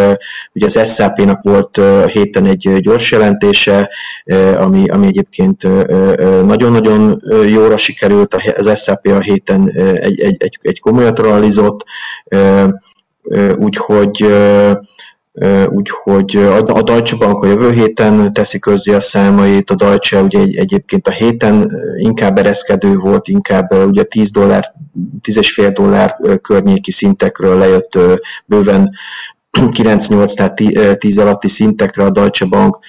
Ugye 0.54 0.66
az 0.66 0.94
SAP-nak 0.94 1.44
volt 1.44 1.82
héten 2.12 2.46
egy 2.46 2.78
gyors 2.80 3.12
jelentése, 3.12 3.90
ami, 4.58 4.88
ami 4.90 5.08
egyébként 5.08 5.64
nagyon-nagyon 6.46 7.22
jóra 7.48 7.78
sikerült. 7.78 8.36
Az 8.58 8.84
SAP 8.84 9.08
a 9.08 9.20
héten 9.20 9.72
egy, 10.02 10.20
egy, 10.20 10.58
egy, 10.62 10.80
komolyat 10.80 11.20
realizott, 11.20 11.84
úgyhogy 13.56 14.26
úgyhogy 15.68 16.36
a 16.68 16.82
Deutsche 16.82 17.18
Bank 17.18 17.44
a 17.44 17.48
jövő 17.48 17.72
héten 17.72 18.34
teszi 18.34 18.60
közzé 18.60 18.94
a 18.94 19.00
számait, 19.00 19.70
a 19.70 19.76
Deutsche 19.76 20.22
ugye 20.22 20.40
egy, 20.40 20.56
egyébként 20.56 21.08
a 21.08 21.12
héten 21.12 21.72
inkább 21.98 22.38
ereszkedő 22.38 22.96
volt, 22.96 23.28
inkább 23.28 23.74
ugye 23.74 24.04
10 24.04 24.32
dollár, 24.32 24.74
10,5 25.22 25.72
dollár 25.74 26.20
környéki 26.42 26.92
szintekről 26.92 27.58
lejött 27.58 27.98
bőven 28.46 28.92
9-8, 29.78 30.34
tehát 30.34 30.98
10 30.98 31.18
alatti 31.18 31.48
szintekre 31.48 32.04
a 32.04 32.10
Deutsche 32.10 32.46
Bank. 32.46 32.80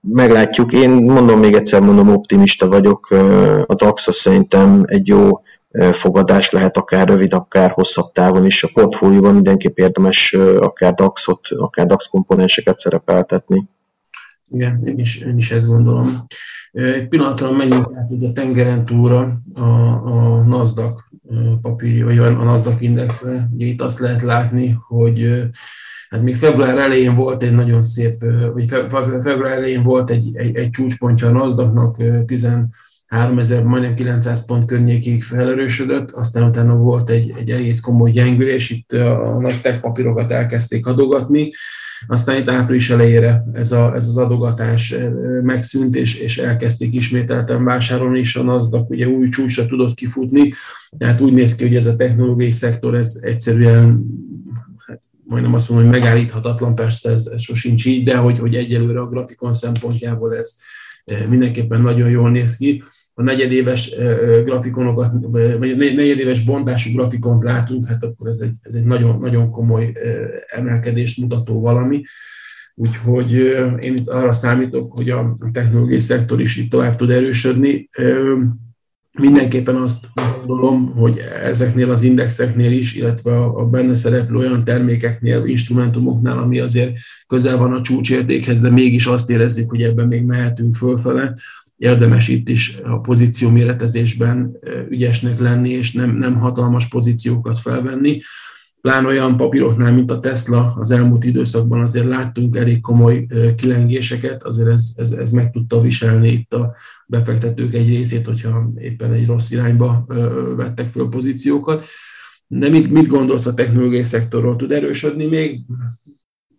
Meglátjuk, 0.00 0.72
én 0.72 0.90
mondom 0.90 1.38
még 1.40 1.54
egyszer, 1.54 1.80
mondom 1.80 2.08
optimista 2.08 2.68
vagyok, 2.68 3.10
a 3.66 3.74
DAX 3.74 4.08
szerintem 4.10 4.82
egy 4.86 5.06
jó 5.08 5.40
fogadás 5.92 6.50
lehet 6.50 6.76
akár 6.76 7.08
rövid, 7.08 7.32
akár 7.32 7.70
hosszabb 7.70 8.12
távon 8.12 8.46
is. 8.46 8.62
A 8.62 8.70
portfólióban 8.72 9.34
mindenképp 9.34 9.78
érdemes 9.78 10.32
akár 10.58 10.94
DAX-ot, 10.94 11.48
akár 11.56 11.86
DAX 11.86 12.06
komponenseket 12.06 12.78
szerepeltetni. 12.78 13.68
Igen, 14.50 14.86
én 14.86 14.98
is, 14.98 15.18
én 15.18 15.36
is 15.36 15.50
ezt 15.50 15.66
gondolom. 15.66 16.26
Egy 16.72 17.08
pillanatra 17.08 17.52
menjünk 17.52 17.88
át 17.92 18.10
a 18.10 18.32
tengeren 18.32 18.84
túlra 18.84 19.32
a, 19.54 19.60
a 20.04 20.44
NASDAQ 20.46 21.00
papír, 21.62 22.04
vagy 22.04 22.18
a 22.18 22.30
NASDAQ 22.30 22.84
indexre. 22.84 23.48
Ugye 23.54 23.66
itt 23.66 23.80
azt 23.80 23.98
lehet 23.98 24.22
látni, 24.22 24.76
hogy 24.88 25.48
hát 26.08 26.22
még 26.22 26.36
február 26.36 26.78
elején 26.78 27.14
volt 27.14 27.42
egy 27.42 27.52
nagyon 27.52 27.80
szép, 27.80 28.24
vagy 28.52 28.68
február 28.98 29.52
elején 29.52 29.82
volt 29.82 30.10
egy, 30.10 30.30
egy, 30.36 30.56
egy 30.56 30.70
csúcspontja 30.70 31.28
a 31.28 31.32
NASDAQ-nak, 31.32 31.96
3000, 33.10 33.62
majdnem 33.62 33.94
900 33.94 34.44
pont 34.44 34.66
környékig 34.66 35.22
felerősödött, 35.22 36.10
aztán 36.10 36.48
utána 36.48 36.76
volt 36.76 37.10
egy, 37.10 37.34
egy 37.38 37.50
egész 37.50 37.80
komoly 37.80 38.10
gyengülés, 38.10 38.70
itt 38.70 38.92
a 38.92 39.38
nagy 39.40 39.60
tech 39.60 39.80
papírokat 39.80 40.30
elkezdték 40.32 40.86
adogatni, 40.86 41.50
aztán 42.06 42.36
itt 42.36 42.48
április 42.48 42.90
elejére 42.90 43.42
ez, 43.52 43.72
a, 43.72 43.94
ez 43.94 44.06
az 44.06 44.16
adogatás 44.16 44.94
megszűnt, 45.42 45.96
és, 45.96 46.14
és 46.14 46.38
elkezdték 46.38 46.94
ismételten 46.94 47.64
vásárolni, 47.64 48.18
és 48.18 48.36
a 48.36 48.42
NASDAQ 48.42 48.94
ugye 48.94 49.08
új 49.08 49.28
csúcsra 49.28 49.66
tudott 49.66 49.94
kifutni, 49.94 50.52
tehát 50.98 51.20
úgy 51.20 51.32
néz 51.32 51.54
ki, 51.54 51.66
hogy 51.66 51.76
ez 51.76 51.86
a 51.86 51.96
technológiai 51.96 52.50
szektor, 52.50 52.94
ez 52.94 53.18
egyszerűen 53.20 54.04
hát 54.86 55.02
majdnem 55.24 55.54
azt 55.54 55.68
mondom, 55.68 55.90
hogy 55.90 56.00
megállíthatatlan, 56.00 56.74
persze 56.74 57.10
ez, 57.10 57.26
ez 57.26 57.42
sosincs 57.42 57.86
így, 57.86 58.04
de 58.04 58.16
hogy, 58.16 58.38
hogy 58.38 58.54
egyelőre 58.54 59.00
a 59.00 59.08
grafikon 59.08 59.52
szempontjából 59.52 60.36
ez 60.36 60.56
mindenképpen 61.28 61.80
nagyon 61.80 62.10
jól 62.10 62.30
néz 62.30 62.56
ki 62.56 62.82
a 63.14 63.22
negyedéves 63.22 63.94
grafikonokat, 64.44 65.12
vagy 65.58 65.76
negyedéves 65.76 66.44
bontású 66.44 66.92
grafikont 66.92 67.42
látunk, 67.42 67.86
hát 67.86 68.04
akkor 68.04 68.28
ez 68.28 68.38
egy, 68.38 68.54
ez 68.60 68.74
egy 68.74 68.84
nagyon, 68.84 69.18
nagyon 69.20 69.50
komoly 69.50 69.92
emelkedést 70.46 71.20
mutató 71.20 71.60
valami. 71.60 72.02
Úgyhogy 72.74 73.32
én 73.80 73.94
itt 73.94 74.08
arra 74.08 74.32
számítok, 74.32 74.92
hogy 74.92 75.10
a 75.10 75.36
technológiai 75.52 75.98
szektor 75.98 76.40
is 76.40 76.56
itt 76.56 76.70
tovább 76.70 76.96
tud 76.96 77.10
erősödni. 77.10 77.88
Mindenképpen 79.18 79.76
azt 79.76 80.06
gondolom, 80.14 80.92
hogy 80.92 81.18
ezeknél 81.42 81.90
az 81.90 82.02
indexeknél 82.02 82.72
is, 82.72 82.94
illetve 82.94 83.36
a 83.36 83.66
benne 83.66 83.94
szereplő 83.94 84.36
olyan 84.36 84.64
termékeknél, 84.64 85.44
instrumentumoknál, 85.44 86.38
ami 86.38 86.58
azért 86.58 86.96
közel 87.26 87.56
van 87.56 87.72
a 87.72 87.80
csúcsértékhez, 87.80 88.60
de 88.60 88.70
mégis 88.70 89.06
azt 89.06 89.30
érezzük, 89.30 89.70
hogy 89.70 89.82
ebben 89.82 90.06
még 90.06 90.22
mehetünk 90.22 90.74
fölfele, 90.74 91.34
érdemes 91.80 92.28
itt 92.28 92.48
is 92.48 92.76
a 92.84 92.98
pozíció 93.00 93.50
méretezésben 93.50 94.58
ügyesnek 94.88 95.38
lenni, 95.38 95.70
és 95.70 95.92
nem, 95.92 96.16
nem 96.16 96.34
hatalmas 96.34 96.88
pozíciókat 96.88 97.58
felvenni. 97.58 98.20
Plán 98.80 99.06
olyan 99.06 99.36
papíroknál, 99.36 99.92
mint 99.92 100.10
a 100.10 100.20
Tesla, 100.20 100.74
az 100.78 100.90
elmúlt 100.90 101.24
időszakban 101.24 101.80
azért 101.80 102.06
láttunk 102.06 102.56
elég 102.56 102.80
komoly 102.80 103.26
kilengéseket, 103.56 104.42
azért 104.42 104.68
ez, 104.68 104.92
ez, 104.96 105.10
ez 105.10 105.30
meg 105.30 105.50
tudta 105.50 105.80
viselni 105.80 106.32
itt 106.32 106.54
a 106.54 106.74
befektetők 107.06 107.74
egy 107.74 107.88
részét, 107.88 108.26
hogyha 108.26 108.72
éppen 108.76 109.12
egy 109.12 109.26
rossz 109.26 109.50
irányba 109.50 110.04
vettek 110.56 110.88
föl 110.88 111.08
pozíciókat. 111.08 111.84
De 112.46 112.68
mit, 112.68 112.90
mit 112.90 113.06
gondolsz 113.06 113.46
a 113.46 113.54
technológiai 113.54 114.02
szektorról? 114.02 114.56
Tud 114.56 114.72
erősödni 114.72 115.26
még? 115.26 115.60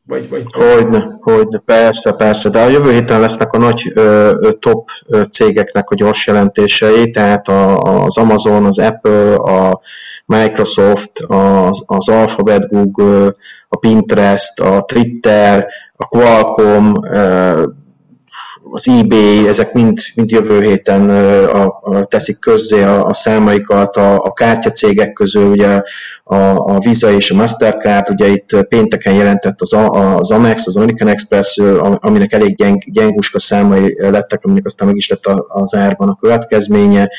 Vagy, 0.04 0.30
vagy... 0.30 0.44
Hogyne, 0.52 1.06
hogyne, 1.22 1.60
persze, 1.66 2.14
persze, 2.16 2.50
de 2.50 2.62
a 2.62 2.70
jövő 2.70 2.92
héten 2.92 3.20
lesznek 3.20 3.54
a 3.54 3.58
nagy 3.58 3.92
ö, 3.94 4.32
top 4.60 4.90
cégeknek 5.30 5.90
a 5.90 5.96
gyors 5.96 6.28
jelentései, 6.28 7.10
tehát 7.10 7.48
a, 7.48 7.78
az 7.82 8.18
Amazon, 8.18 8.66
az 8.66 8.80
Apple, 8.80 9.36
a 9.36 9.82
Microsoft, 10.26 11.12
az, 11.28 11.84
az 11.86 12.10
Alphabet, 12.10 12.68
Google, 12.68 13.32
a 13.68 13.78
Pinterest, 13.78 14.60
a 14.60 14.82
Twitter, 14.82 15.68
a 15.96 16.06
Qualcomm, 16.06 16.94
ö, 17.04 17.64
az 18.74 18.88
eBay, 18.90 19.48
ezek 19.48 19.74
mind, 19.74 20.00
mind 20.16 20.32
jövő 20.32 20.62
héten 20.62 21.10
a, 21.46 21.80
a, 21.82 22.06
teszik 22.06 22.40
közzé 22.40 22.84
a, 22.84 23.06
a 23.06 23.14
számaikat, 23.14 23.96
a, 23.96 24.14
a 24.14 24.34
kártyacégek 24.34 25.14
közül 25.14 25.50
ugye 25.50 25.82
a, 26.32 26.76
a 26.76 26.80
Visa 26.80 27.12
és 27.12 27.32
a 27.32 27.36
Mastercard, 27.36 28.10
ugye 28.10 28.28
itt 28.28 28.66
pénteken 28.68 29.14
jelentett 29.14 29.62
az, 29.62 29.76
az 30.20 30.32
Amex, 30.32 30.68
az 30.68 30.78
American 30.78 31.08
Express, 31.08 31.58
aminek 32.00 32.34
elég 32.34 32.56
gyeng, 32.56 32.84
gyenguska 32.86 33.40
számai 33.40 33.96
lettek, 33.98 34.44
aminek 34.44 34.66
aztán 34.66 34.88
meg 34.88 34.96
is 34.98 35.10
lett 35.10 35.26
az 35.48 35.76
árban 35.76 36.10
a 36.10 36.18
következménye. 36.22 37.10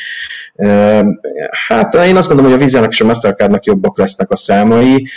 Hát 1.69 1.95
én 1.95 2.17
azt 2.17 2.29
gondolom, 2.29 2.51
hogy 2.51 2.61
a 2.61 2.65
Visa-nak 2.65 2.91
és 2.91 3.01
a 3.01 3.07
Mastercardnak 3.07 3.65
jobbak 3.65 3.99
lesznek 3.99 4.31
a 4.31 4.37
számai, 4.37 5.09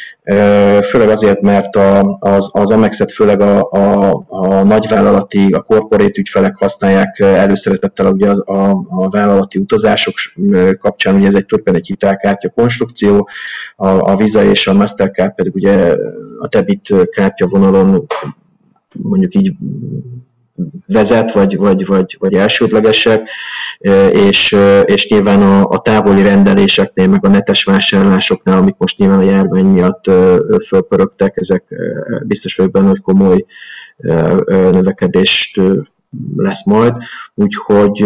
főleg 0.81 1.09
azért, 1.09 1.41
mert 1.41 1.75
az, 2.19 2.49
az 2.51 2.71
Amexet 2.71 3.11
főleg 3.11 3.41
a, 3.41 3.69
a, 3.71 4.23
a 4.27 4.63
nagyvállalati, 4.63 5.51
a 5.51 5.61
korporét 5.61 6.17
ügyfelek 6.17 6.55
használják 6.55 7.19
előszeretettel 7.19 8.11
ugye 8.11 8.29
a, 8.29 8.53
a, 8.53 8.85
a 8.89 9.09
vállalati 9.09 9.59
utazások 9.59 10.13
kapcsán, 10.79 11.15
ugye 11.15 11.27
ez 11.27 11.35
egy 11.35 11.45
tulajdonképpen 11.45 11.75
egy 11.75 11.87
hitelkártya 11.87 12.49
konstrukció, 12.49 13.29
a, 13.75 13.87
a 13.87 14.15
Visa 14.15 14.43
és 14.43 14.67
a 14.67 14.73
Mastercard 14.73 15.35
pedig 15.35 15.55
ugye 15.55 15.95
a 16.39 16.47
debit 16.47 16.93
kártya 17.09 17.47
vonalon 17.47 18.07
mondjuk 19.01 19.35
így 19.35 19.53
vezet, 20.87 21.31
vagy, 21.31 21.57
vagy, 21.57 21.85
vagy, 21.85 22.15
vagy 22.19 22.33
elsődlegesek, 22.33 23.29
és, 24.11 24.57
és 24.85 25.09
nyilván 25.09 25.41
a, 25.41 25.65
a 25.69 25.81
távoli 25.81 26.23
rendeléseknél, 26.23 27.07
meg 27.07 27.25
a 27.25 27.29
netes 27.29 27.63
vásárlásoknál, 27.63 28.57
amik 28.57 28.75
most 28.77 28.97
nyilván 28.97 29.19
a 29.19 29.23
járvány 29.23 29.65
miatt 29.65 30.05
fölpörögtek, 30.67 31.37
ezek 31.37 31.63
biztos 32.23 32.55
vagyok 32.55 32.71
benne, 32.71 32.87
hogy 32.87 33.01
komoly 33.01 33.45
növekedést 34.71 35.61
lesz 36.35 36.65
majd, 36.65 36.93
úgyhogy 37.33 38.05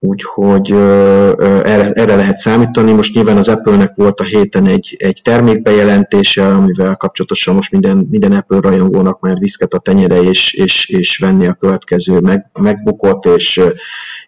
úgyhogy 0.00 0.72
erre, 0.72 1.90
erre 1.92 2.16
lehet 2.16 2.38
számítani. 2.38 2.92
Most 2.92 3.14
nyilván 3.14 3.36
az 3.36 3.48
Apple-nek 3.48 3.96
volt 3.96 4.20
a 4.20 4.24
héten 4.24 4.66
egy, 4.66 4.96
egy 4.98 5.20
termékbejelentése, 5.24 6.46
amivel 6.46 6.96
kapcsolatosan 6.96 7.54
most 7.54 7.70
minden, 7.70 8.06
minden 8.10 8.32
Apple 8.32 8.60
rajongónak 8.60 9.20
már 9.20 9.38
viszket 9.38 9.72
a 9.72 9.78
tenyere, 9.78 10.22
és, 10.22 10.52
és, 10.54 10.88
és 10.88 11.18
venni 11.18 11.46
a 11.46 11.56
következő 11.60 12.20
meg, 12.20 12.50
megbukott, 12.52 13.24
és, 13.24 13.60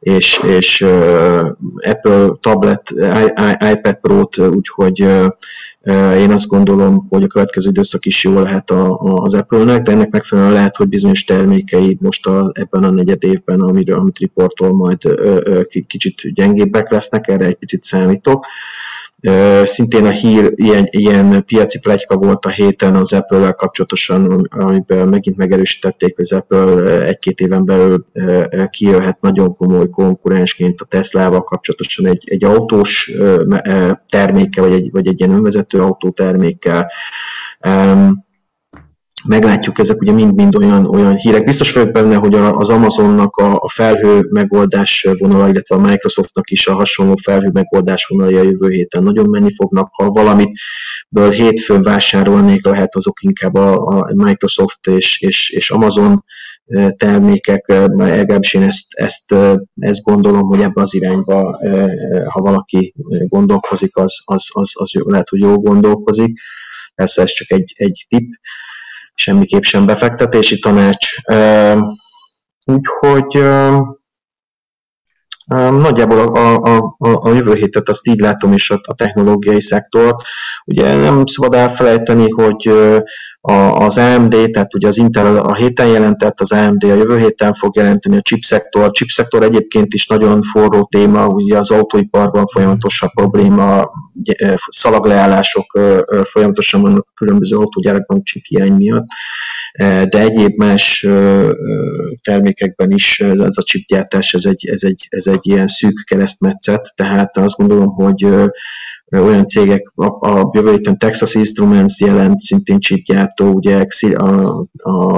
és, 0.03 0.41
és 0.47 0.87
Apple 1.77 2.33
tablet, 2.41 2.95
iPad 3.73 3.99
Pro-t, 4.01 4.38
úgyhogy 4.38 5.01
én 6.19 6.31
azt 6.31 6.47
gondolom, 6.47 7.07
hogy 7.09 7.23
a 7.23 7.27
következő 7.27 7.69
időszak 7.69 8.07
is 8.07 8.25
jó 8.25 8.41
lehet 8.41 8.71
a, 8.71 8.99
az 8.99 9.35
Apple-nek, 9.35 9.83
de 9.83 9.93
ennek 9.93 10.11
megfelelően 10.11 10.55
lehet, 10.55 10.77
hogy 10.77 10.88
bizonyos 10.88 11.25
termékei 11.25 11.99
most 12.01 12.27
a, 12.27 12.51
ebben 12.55 12.85
a 12.85 12.91
negyed 12.91 13.25
évben, 13.25 13.61
amiről, 13.61 13.99
amit 13.99 14.19
riportol, 14.19 14.73
majd 14.73 14.99
kicsit 15.87 16.35
gyengébbek 16.35 16.91
lesznek, 16.91 17.29
erre 17.29 17.45
egy 17.45 17.55
picit 17.55 17.83
számítok. 17.83 18.47
Szintén 19.64 20.04
a 20.04 20.11
hír, 20.11 20.52
ilyen, 20.54 20.87
ilyen 20.90 21.44
piaci 21.44 21.80
plegyka 21.80 22.16
volt 22.16 22.46
a 22.46 22.48
héten 22.48 22.96
az 22.96 23.12
Apple-lel 23.12 23.54
kapcsolatosan, 23.54 24.48
amiben 24.50 25.08
megint 25.08 25.37
megerősítették, 25.37 26.16
hogy 26.16 26.24
az 26.30 26.32
Apple 26.32 27.04
egy-két 27.06 27.40
éven 27.40 27.64
belül 27.64 28.06
kijöhet 28.70 29.20
nagyon 29.20 29.56
komoly 29.56 29.88
konkurensként 29.88 30.80
a 30.80 30.85
Tesla-val 30.85 31.44
kapcsolatosan 31.44 32.06
egy, 32.06 32.24
egy 32.26 32.44
autós 32.44 33.12
terméke, 34.08 34.61
vagy 34.61 34.72
egy, 34.72 34.90
vagy 34.90 35.06
egy 35.06 35.20
ilyen 35.20 35.35
önvezető 35.35 35.80
autótermékkel 35.80 36.90
meglátjuk, 39.28 39.78
ezek 39.78 40.00
ugye 40.00 40.12
mind-mind 40.12 40.56
olyan, 40.56 40.87
olyan 40.87 41.14
hírek. 41.14 41.44
Biztos 41.44 41.72
vagyok 41.72 41.92
benne, 41.92 42.14
hogy 42.14 42.35
az 42.35 42.70
Amazonnak 42.70 43.37
a, 43.37 43.54
a 43.54 43.68
felhő 43.68 44.26
megoldás 44.30 45.06
vonala, 45.18 45.48
illetve 45.48 45.76
a 45.76 45.80
Microsoftnak 45.80 46.50
is 46.50 46.66
a 46.66 46.74
hasonló 46.74 47.14
felhő 47.22 47.50
megoldás 47.52 48.06
vonalja 48.06 48.40
a 48.40 48.42
jövő 48.42 48.68
héten 48.68 49.02
nagyon 49.02 49.28
menni 49.28 49.54
fognak. 49.54 49.88
Ha 49.92 50.08
valamit 50.08 50.58
ből 51.08 51.30
hétfőn 51.30 51.82
vásárolnék, 51.82 52.64
lehet 52.64 52.94
azok 52.94 53.22
inkább 53.22 53.54
a, 53.54 53.87
a 53.87 54.12
Microsoft 54.14 54.87
és, 54.87 55.20
és, 55.20 55.50
és 55.50 55.70
Amazon 55.70 56.24
termékek, 56.96 57.68
legalábbis 57.68 58.54
én 58.54 58.62
ezt, 58.62 58.87
ezt, 58.88 59.35
ezt 59.80 60.02
gondolom, 60.02 60.42
hogy 60.42 60.61
ebbe 60.61 60.82
az 60.82 60.94
irányba, 60.94 61.58
ha 62.28 62.40
valaki 62.40 62.94
gondolkozik, 63.28 63.96
az, 63.96 64.22
az, 64.24 64.48
az, 64.52 64.70
az 64.74 64.90
lehet, 64.92 65.28
hogy 65.28 65.40
jól 65.40 65.56
gondolkozik. 65.56 66.40
Persze 66.94 67.22
ez 67.22 67.32
csak 67.32 67.50
egy, 67.50 67.72
egy 67.76 68.06
tipp 68.08 68.30
semmiképp 69.14 69.62
sem 69.62 69.87
befektetési 69.87 70.59
tanács. 70.59 71.14
Úgyhogy 72.64 73.42
Nagyjából 75.46 76.18
a, 76.18 76.57
a, 76.57 76.96
a, 76.98 77.28
a 77.28 77.33
jövő 77.33 77.55
hétet 77.55 77.88
azt 77.88 78.07
így 78.07 78.20
látom 78.20 78.52
is 78.52 78.70
a, 78.70 78.81
a 78.83 78.94
technológiai 78.94 79.61
szektort. 79.61 80.22
Ugye 80.64 80.94
nem 80.94 81.26
szabad 81.26 81.55
elfelejteni, 81.55 82.31
hogy 82.31 82.70
a, 83.44 83.52
az 83.85 83.98
AMD, 83.98 84.50
tehát 84.50 84.74
ugye 84.74 84.88
az 84.88 84.98
Intel 84.98 85.37
a 85.37 85.55
héten 85.55 85.87
jelentett, 85.87 86.40
az 86.40 86.52
AMD 86.52 86.85
a 86.85 86.94
jövő 86.94 87.18
héten 87.18 87.52
fog 87.52 87.76
jelenteni 87.76 88.16
a 88.16 88.20
chipszektor. 88.20 88.83
A 88.83 88.90
chipszektor 88.90 89.42
egyébként 89.42 89.94
is 89.94 90.07
nagyon 90.07 90.42
forró 90.42 90.88
téma, 90.90 91.26
ugye 91.26 91.59
az 91.59 91.70
autóiparban 91.70 92.46
folyamatosan 92.46 93.11
probléma, 93.14 93.90
szalagleállások 94.68 95.78
folyamatosan 96.22 96.81
vannak 96.81 97.07
a 97.09 97.12
különböző 97.14 97.57
autógyárakban 97.57 98.22
chip 98.24 98.44
hiány 98.44 98.72
miatt, 98.72 99.07
de 100.09 100.18
egyéb 100.18 100.57
más 100.57 101.07
termékekben 102.22 102.90
is 102.90 103.20
ez 103.20 103.57
a 103.57 103.62
chipgyártás, 103.62 104.35
ez 104.35 104.44
egy, 104.44 104.68
ez 104.68 104.83
egy, 104.83 105.07
ez 105.09 105.26
egy 105.26 105.32
ilyen 105.40 105.66
szűk 105.66 106.05
keresztmetszet, 106.05 106.92
tehát 106.97 107.37
azt 107.37 107.57
gondolom, 107.57 107.88
hogy 107.88 108.27
olyan 109.11 109.47
cégek, 109.47 109.92
a, 109.95 110.29
a 110.29 110.51
jövő 110.53 110.71
héten 110.71 110.99
Texas 110.99 111.35
Instruments 111.35 112.01
jelent, 112.01 112.38
szintén 112.38 112.79
chipgyártó, 112.79 113.53
ugye 113.53 113.85
a, 114.14 114.66
a, 114.73 115.16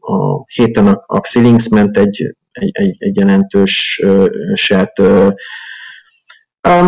a 0.00 0.44
héten 0.54 0.86
a, 0.86 1.02
a 1.06 1.20
Xilinx 1.20 1.68
ment 1.68 1.96
egy, 1.96 2.36
egy, 2.52 2.70
egy, 2.72 2.96
egy 2.98 3.16
jelentős 3.16 4.02
set. 4.54 4.98
Um, 4.98 5.34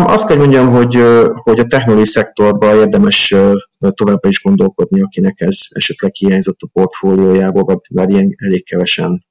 azt 0.05 0.27
kell 0.27 0.37
mondjam, 0.37 0.69
hogy, 0.69 0.95
hogy 1.33 1.59
a 1.59 1.65
technológiai 1.65 2.07
szektorban 2.07 2.77
érdemes 2.77 3.35
továbbra 3.79 4.29
is 4.29 4.41
gondolkodni, 4.43 5.01
akinek 5.01 5.41
ez 5.41 5.57
esetleg 5.69 6.13
hiányzott 6.13 6.59
a 6.61 6.69
portfóliójából, 6.73 7.81
bár 7.91 8.09
ilyen 8.09 8.35
elég 8.37 8.65
kevesen 8.65 9.25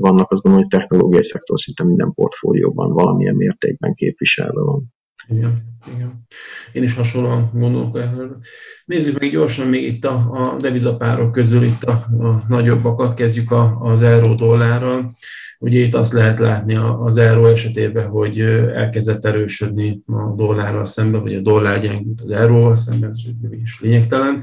vannak, 0.00 0.30
azt 0.30 0.42
gondolom, 0.42 0.66
hogy 0.66 0.78
a 0.78 0.78
technológiai 0.78 1.24
szektor 1.24 1.60
szinte 1.60 1.84
minden 1.84 2.12
portfólióban 2.14 2.92
valamilyen 2.92 3.34
mértékben 3.34 3.94
képviselve 3.94 4.62
van. 4.62 4.94
Igen, 5.28 5.62
igen. 5.94 6.26
Én 6.72 6.82
is 6.82 6.94
hasonlóan 6.94 7.50
gondolok 7.52 7.98
erről. 7.98 8.38
Nézzük 8.84 9.18
meg 9.18 9.30
gyorsan 9.30 9.68
még 9.68 9.82
itt 9.82 10.04
a, 10.04 10.30
a 10.30 10.56
devizapárok 10.58 11.32
közül 11.32 11.62
itt 11.62 11.82
a, 11.82 11.92
a 12.18 12.42
nagyobbakat, 12.48 13.14
kezdjük 13.14 13.50
a, 13.50 13.80
az 13.80 14.02
euró 14.02 14.34
dollárral. 14.34 15.14
Ugye 15.58 15.78
itt 15.78 15.94
azt 15.94 16.12
lehet 16.12 16.38
látni 16.38 16.74
az 16.74 17.16
euró 17.16 17.46
esetében, 17.46 18.08
hogy 18.08 18.40
elkezdett 18.74 19.24
erősödni 19.24 20.02
a 20.06 20.34
dollárral 20.36 20.84
szemben, 20.84 21.22
vagy 21.22 21.34
a 21.34 21.40
dollár 21.40 21.80
gyengült 21.80 22.20
az 22.20 22.30
euróval 22.30 22.74
szemben, 22.74 23.08
ez 23.08 23.18
is 23.62 23.80
lényegtelen. 23.80 24.42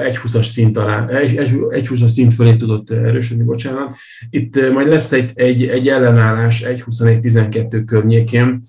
Egy 0.00 0.18
20-as 0.24 0.48
szint 0.48 0.76
alá, 0.76 1.06
egy, 1.06 1.36
egy, 1.36 1.56
egy 1.70 1.86
20-as 1.90 2.06
szint 2.06 2.34
fölé 2.34 2.56
tudott 2.56 2.90
erősödni, 2.90 3.44
bocsánat. 3.44 3.94
Itt 4.30 4.70
majd 4.72 4.88
lesz 4.88 5.12
egy, 5.12 5.30
egy, 5.34 5.66
egy 5.66 5.88
ellenállás 5.88 6.62
egy 6.62 6.84
21-12 6.90 7.82
környékén, 7.86 8.60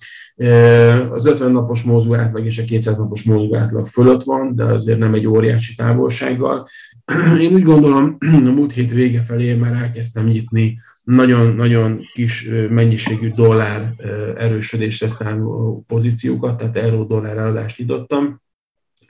az 1.11 1.25
50 1.25 1.51
napos 1.51 1.83
mozgó 1.83 2.15
átlag 2.15 2.45
és 2.45 2.57
a 2.57 2.63
200 2.63 2.97
napos 2.97 3.23
mozgó 3.23 3.55
átlag 3.55 3.87
fölött 3.87 4.23
van, 4.23 4.55
de 4.55 4.63
azért 4.63 4.99
nem 4.99 5.13
egy 5.13 5.27
óriási 5.27 5.75
távolsággal. 5.75 6.67
Én 7.41 7.53
úgy 7.53 7.63
gondolom, 7.63 8.17
a 8.47 8.51
múlt 8.51 8.71
hét 8.71 8.91
vége 8.91 9.21
felé 9.21 9.53
már 9.53 9.73
elkezdtem 9.73 10.25
nyitni 10.25 10.79
nagyon-nagyon 11.03 12.01
kis 12.13 12.49
mennyiségű 12.69 13.27
dollár 13.27 13.89
erősödésre 14.37 15.07
számoló 15.07 15.83
pozíciókat, 15.87 16.57
tehát 16.57 16.75
euró-dollár 16.75 17.37
eladást 17.37 17.77
nyitottam. 17.77 18.41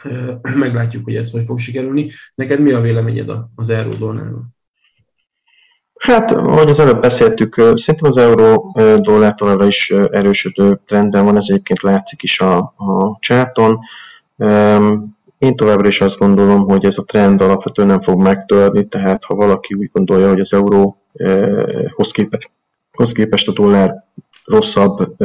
Meglátjuk, 0.42 1.04
hogy 1.04 1.15
ez 1.15 1.32
hogy 1.32 1.46
fog 1.46 1.60
sikerülni. 1.60 2.10
Neked 2.36 2.62
mi 2.62 2.72
a 2.72 2.82
véleményed 2.82 3.30
az 3.56 3.70
euró-dollárról? 3.70 4.59
Hát, 6.00 6.32
ahogy 6.32 6.70
az 6.70 6.80
előbb 6.80 7.02
beszéltük, 7.02 7.54
szerintem 7.54 8.10
az 8.10 8.18
euró 8.18 8.76
dollár 9.02 9.36
továbbra 9.36 9.66
is 9.66 9.92
erősödő 9.92 10.80
trendben 10.86 11.26
van, 11.26 11.36
ez 11.36 11.46
egyébként 11.50 11.82
látszik 11.82 12.24
is 12.24 12.40
a, 12.40 12.58
a 12.58 13.18
csáton. 13.20 13.80
Én 15.38 15.56
továbbra 15.56 15.88
is 15.88 16.02
azt 16.02 16.18
gondolom, 16.18 16.62
hogy 16.62 16.86
ez 16.86 16.98
a 16.98 17.04
trend 17.04 17.42
alapvetően 17.42 17.88
nem 17.88 18.02
fog 18.02 18.22
megtörni, 18.22 18.88
tehát 18.88 19.24
ha 19.24 19.36
valaki 19.36 19.74
úgy 19.74 19.90
gondolja, 19.94 20.28
hogy 20.30 20.40
az 20.40 20.54
euróhoz 20.54 22.12
képest, 22.12 22.52
hoz 22.92 23.12
képest 23.12 23.48
a 23.48 23.52
dollár 23.54 23.94
rosszabb 24.46 25.16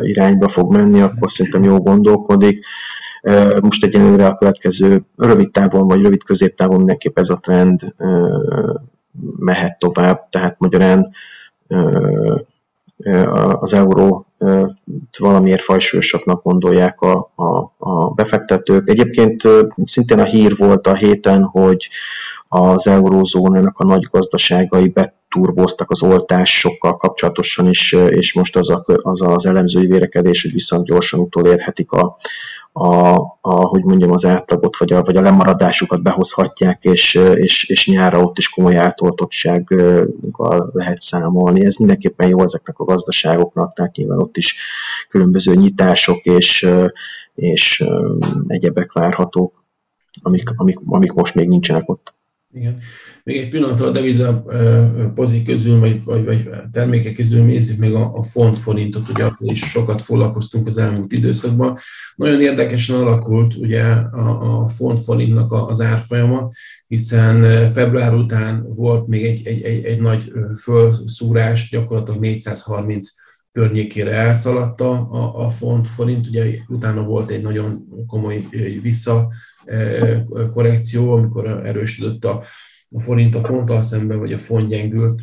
irányba 0.00 0.48
fog 0.48 0.72
menni, 0.72 1.00
akkor 1.00 1.30
szerintem 1.30 1.62
jó 1.62 1.80
gondolkodik. 1.80 2.64
Most 3.60 3.84
egyenlőre 3.84 4.26
a 4.26 4.34
következő 4.34 5.02
rövid 5.16 5.50
távon 5.50 5.86
vagy 5.86 6.02
rövid 6.02 6.24
középtávon 6.24 6.76
mindenképp 6.76 7.18
ez 7.18 7.28
a 7.28 7.38
trend 7.38 7.94
mehet 9.36 9.78
tovább, 9.78 10.28
tehát 10.28 10.58
magyarán 10.58 11.12
az 13.60 13.72
euró 13.72 14.26
valamiért 15.18 15.62
fajsúlyosaknak 15.62 16.42
gondolják 16.42 17.00
a, 17.00 17.32
a, 17.34 17.72
a 17.78 18.10
befektetők. 18.10 18.88
Egyébként 18.88 19.42
szintén 19.84 20.18
a 20.18 20.24
hír 20.24 20.56
volt 20.56 20.86
a 20.86 20.94
héten, 20.94 21.42
hogy 21.42 21.88
az 22.48 22.86
eurózónának 22.86 23.78
a 23.78 23.84
nagy 23.84 24.06
gazdaságai 24.10 24.88
beturboztak 24.88 25.90
az 25.90 26.02
oltásokkal 26.02 26.96
kapcsolatosan 26.96 27.68
is, 27.68 27.92
és 27.92 28.34
most 28.34 28.56
az, 28.56 28.70
a, 28.70 28.84
az 29.02 29.22
az 29.22 29.46
elemzői 29.46 29.86
vérekedés, 29.86 30.42
hogy 30.42 30.52
viszont 30.52 30.86
gyorsan 30.86 31.20
utolérhetik 31.20 31.92
a, 31.92 32.16
a, 32.72 33.16
a, 33.40 33.54
hogy 33.54 33.84
mondjam, 33.84 34.10
az 34.10 34.24
átlagot, 34.24 34.76
vagy 34.76 34.92
a, 34.92 35.02
vagy 35.02 35.16
a 35.16 35.20
lemaradásukat 35.20 36.02
behozhatják, 36.02 36.84
és, 36.84 37.14
és, 37.34 37.68
és 37.68 37.86
nyára 37.86 38.20
ott 38.20 38.38
is 38.38 38.48
komoly 38.48 38.76
átoltottsággal 38.76 40.70
lehet 40.72 41.00
számolni. 41.00 41.64
Ez 41.64 41.76
mindenképpen 41.76 42.28
jó 42.28 42.42
ezeknek 42.42 42.78
a 42.78 42.84
gazdaságoknak, 42.84 43.72
tehát 43.72 43.96
nyilván 43.96 44.18
ott 44.18 44.36
is 44.36 44.56
különböző 45.08 45.54
nyitások 45.54 46.24
és, 46.24 46.68
és 47.34 47.84
egyebek 48.46 48.92
várhatók, 48.92 49.64
amik, 50.22 50.50
amik, 50.56 50.80
amik 50.86 51.12
most 51.12 51.34
még 51.34 51.48
nincsenek 51.48 51.88
ott. 51.88 52.14
Igen. 52.54 52.78
Még 53.24 53.36
egy 53.36 53.48
pillanatra 53.48 53.86
a 53.86 53.90
deviza 53.90 54.44
pozik 55.14 55.44
közül, 55.44 55.78
vagy, 55.78 56.04
vagy, 56.04 56.24
vagy 56.24 56.48
termékek 56.72 57.14
közül 57.14 57.44
nézzük 57.44 57.78
meg 57.78 57.94
a, 57.94 58.14
a 58.14 58.22
font 58.22 58.58
forintot, 58.58 59.08
ugye 59.08 59.24
akkor 59.24 59.50
is 59.50 59.60
sokat 59.60 60.02
foglalkoztunk 60.02 60.66
az 60.66 60.78
elmúlt 60.78 61.12
időszakban. 61.12 61.76
Nagyon 62.16 62.40
érdekesen 62.40 62.96
alakult 62.96 63.54
ugye 63.54 63.82
a, 63.82 64.62
a 64.62 64.68
font 64.68 65.04
forintnak 65.04 65.52
az 65.52 65.80
árfolyama, 65.80 66.50
hiszen 66.86 67.68
február 67.70 68.14
után 68.14 68.74
volt 68.74 69.06
még 69.06 69.24
egy, 69.24 69.46
egy, 69.46 69.62
egy, 69.62 69.84
egy 69.84 70.00
nagy 70.00 70.32
felszúrás, 70.62 71.68
gyakorlatilag 71.70 72.20
430 72.20 73.08
környékére 73.52 74.10
elszaladta 74.10 74.90
a, 74.90 75.44
a 75.44 75.48
font 75.48 75.88
forint, 75.88 76.26
ugye 76.26 76.58
utána 76.68 77.02
volt 77.02 77.30
egy 77.30 77.42
nagyon 77.42 77.86
komoly 78.06 78.44
visszakorrekció, 78.82 81.12
amikor 81.12 81.60
erősödött 81.64 82.24
a, 82.24 82.42
a 82.90 83.00
forint 83.00 83.34
a 83.34 83.40
fonttal 83.40 83.80
szemben, 83.80 84.18
vagy 84.18 84.32
a 84.32 84.38
font 84.38 84.68
gyengült, 84.68 85.20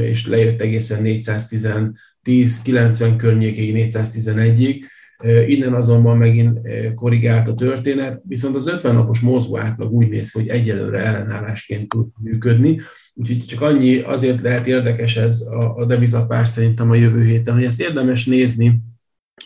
és 0.00 0.26
lejött 0.26 0.60
egészen 0.60 1.02
410, 1.02 2.62
90 2.62 3.16
környékéig, 3.16 3.90
411-ig, 3.92 4.84
Innen 5.46 5.74
azonban 5.74 6.16
megint 6.16 6.58
korrigált 6.94 7.48
a 7.48 7.54
történet, 7.54 8.22
viszont 8.26 8.54
az 8.54 8.66
50 8.66 8.94
napos 8.94 9.20
mozgó 9.20 9.58
átlag 9.58 9.92
úgy 9.92 10.08
néz 10.08 10.30
ki, 10.30 10.38
hogy 10.38 10.48
egyelőre 10.48 10.98
ellenállásként 10.98 11.88
tud 11.88 12.06
működni, 12.22 12.80
úgyhogy 13.14 13.44
csak 13.44 13.60
annyi, 13.60 13.98
azért 13.98 14.40
lehet 14.40 14.66
érdekes 14.66 15.16
ez 15.16 15.40
a, 15.40 15.76
a 15.76 15.84
devizapár 15.84 16.48
szerintem 16.48 16.90
a 16.90 16.94
jövő 16.94 17.24
héten, 17.24 17.54
hogy 17.54 17.64
ezt 17.64 17.80
érdemes 17.80 18.26
nézni, 18.26 18.80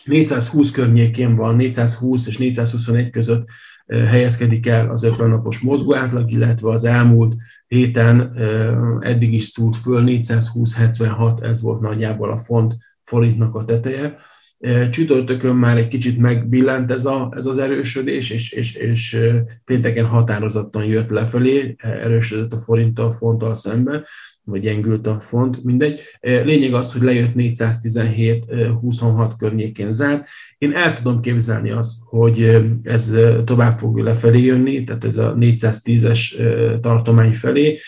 420 0.05 0.71
környékén 0.71 1.35
van, 1.35 1.55
420 1.55 2.27
és 2.27 2.37
421 2.37 3.09
között 3.09 3.49
helyezkedik 3.87 4.67
el 4.67 4.89
az 4.89 5.03
50 5.03 5.29
napos 5.29 5.59
mozgó 5.59 5.95
átlag, 5.95 6.31
illetve 6.31 6.69
az 6.69 6.83
elmúlt 6.83 7.35
héten 7.67 8.37
eddig 8.99 9.33
is 9.33 9.43
szúrt 9.43 9.75
föl, 9.75 10.01
420-76, 10.05 11.43
ez 11.43 11.61
volt 11.61 11.81
nagyjából 11.81 12.31
a 12.31 12.37
font 12.37 12.75
forintnak 13.03 13.55
a 13.55 13.65
teteje. 13.65 14.15
Csütörtökön 14.89 15.55
már 15.55 15.77
egy 15.77 15.87
kicsit 15.87 16.17
megbillent 16.17 16.91
ez, 16.91 17.05
a, 17.05 17.31
ez 17.35 17.45
az 17.45 17.57
erősödés, 17.57 18.29
és, 18.29 18.51
és, 18.51 18.75
és 18.75 19.19
pénteken 19.65 20.05
határozottan 20.05 20.85
jött 20.85 21.09
lefelé, 21.09 21.75
erősödött 21.77 22.53
a 22.53 22.57
forinttal, 22.57 23.11
fonttal 23.11 23.55
szemben, 23.55 24.05
vagy 24.49 24.61
gyengült 24.61 25.07
a 25.07 25.19
font, 25.19 25.63
mindegy. 25.63 26.01
Lényeg 26.21 26.73
az, 26.73 26.93
hogy 26.93 27.01
lejött 27.01 27.31
417-26 27.35 29.31
környékén 29.37 29.91
zárt. 29.91 30.27
Én 30.57 30.73
el 30.73 30.93
tudom 30.93 31.21
képzelni 31.21 31.69
azt, 31.71 31.95
hogy 32.05 32.61
ez 32.83 33.15
tovább 33.45 33.77
fog 33.77 33.97
lefelé 33.97 34.43
jönni, 34.43 34.83
tehát 34.83 35.03
ez 35.03 35.17
a 35.17 35.35
410-es 35.39 36.19
tartomány 36.81 37.31
felé. 37.31 37.79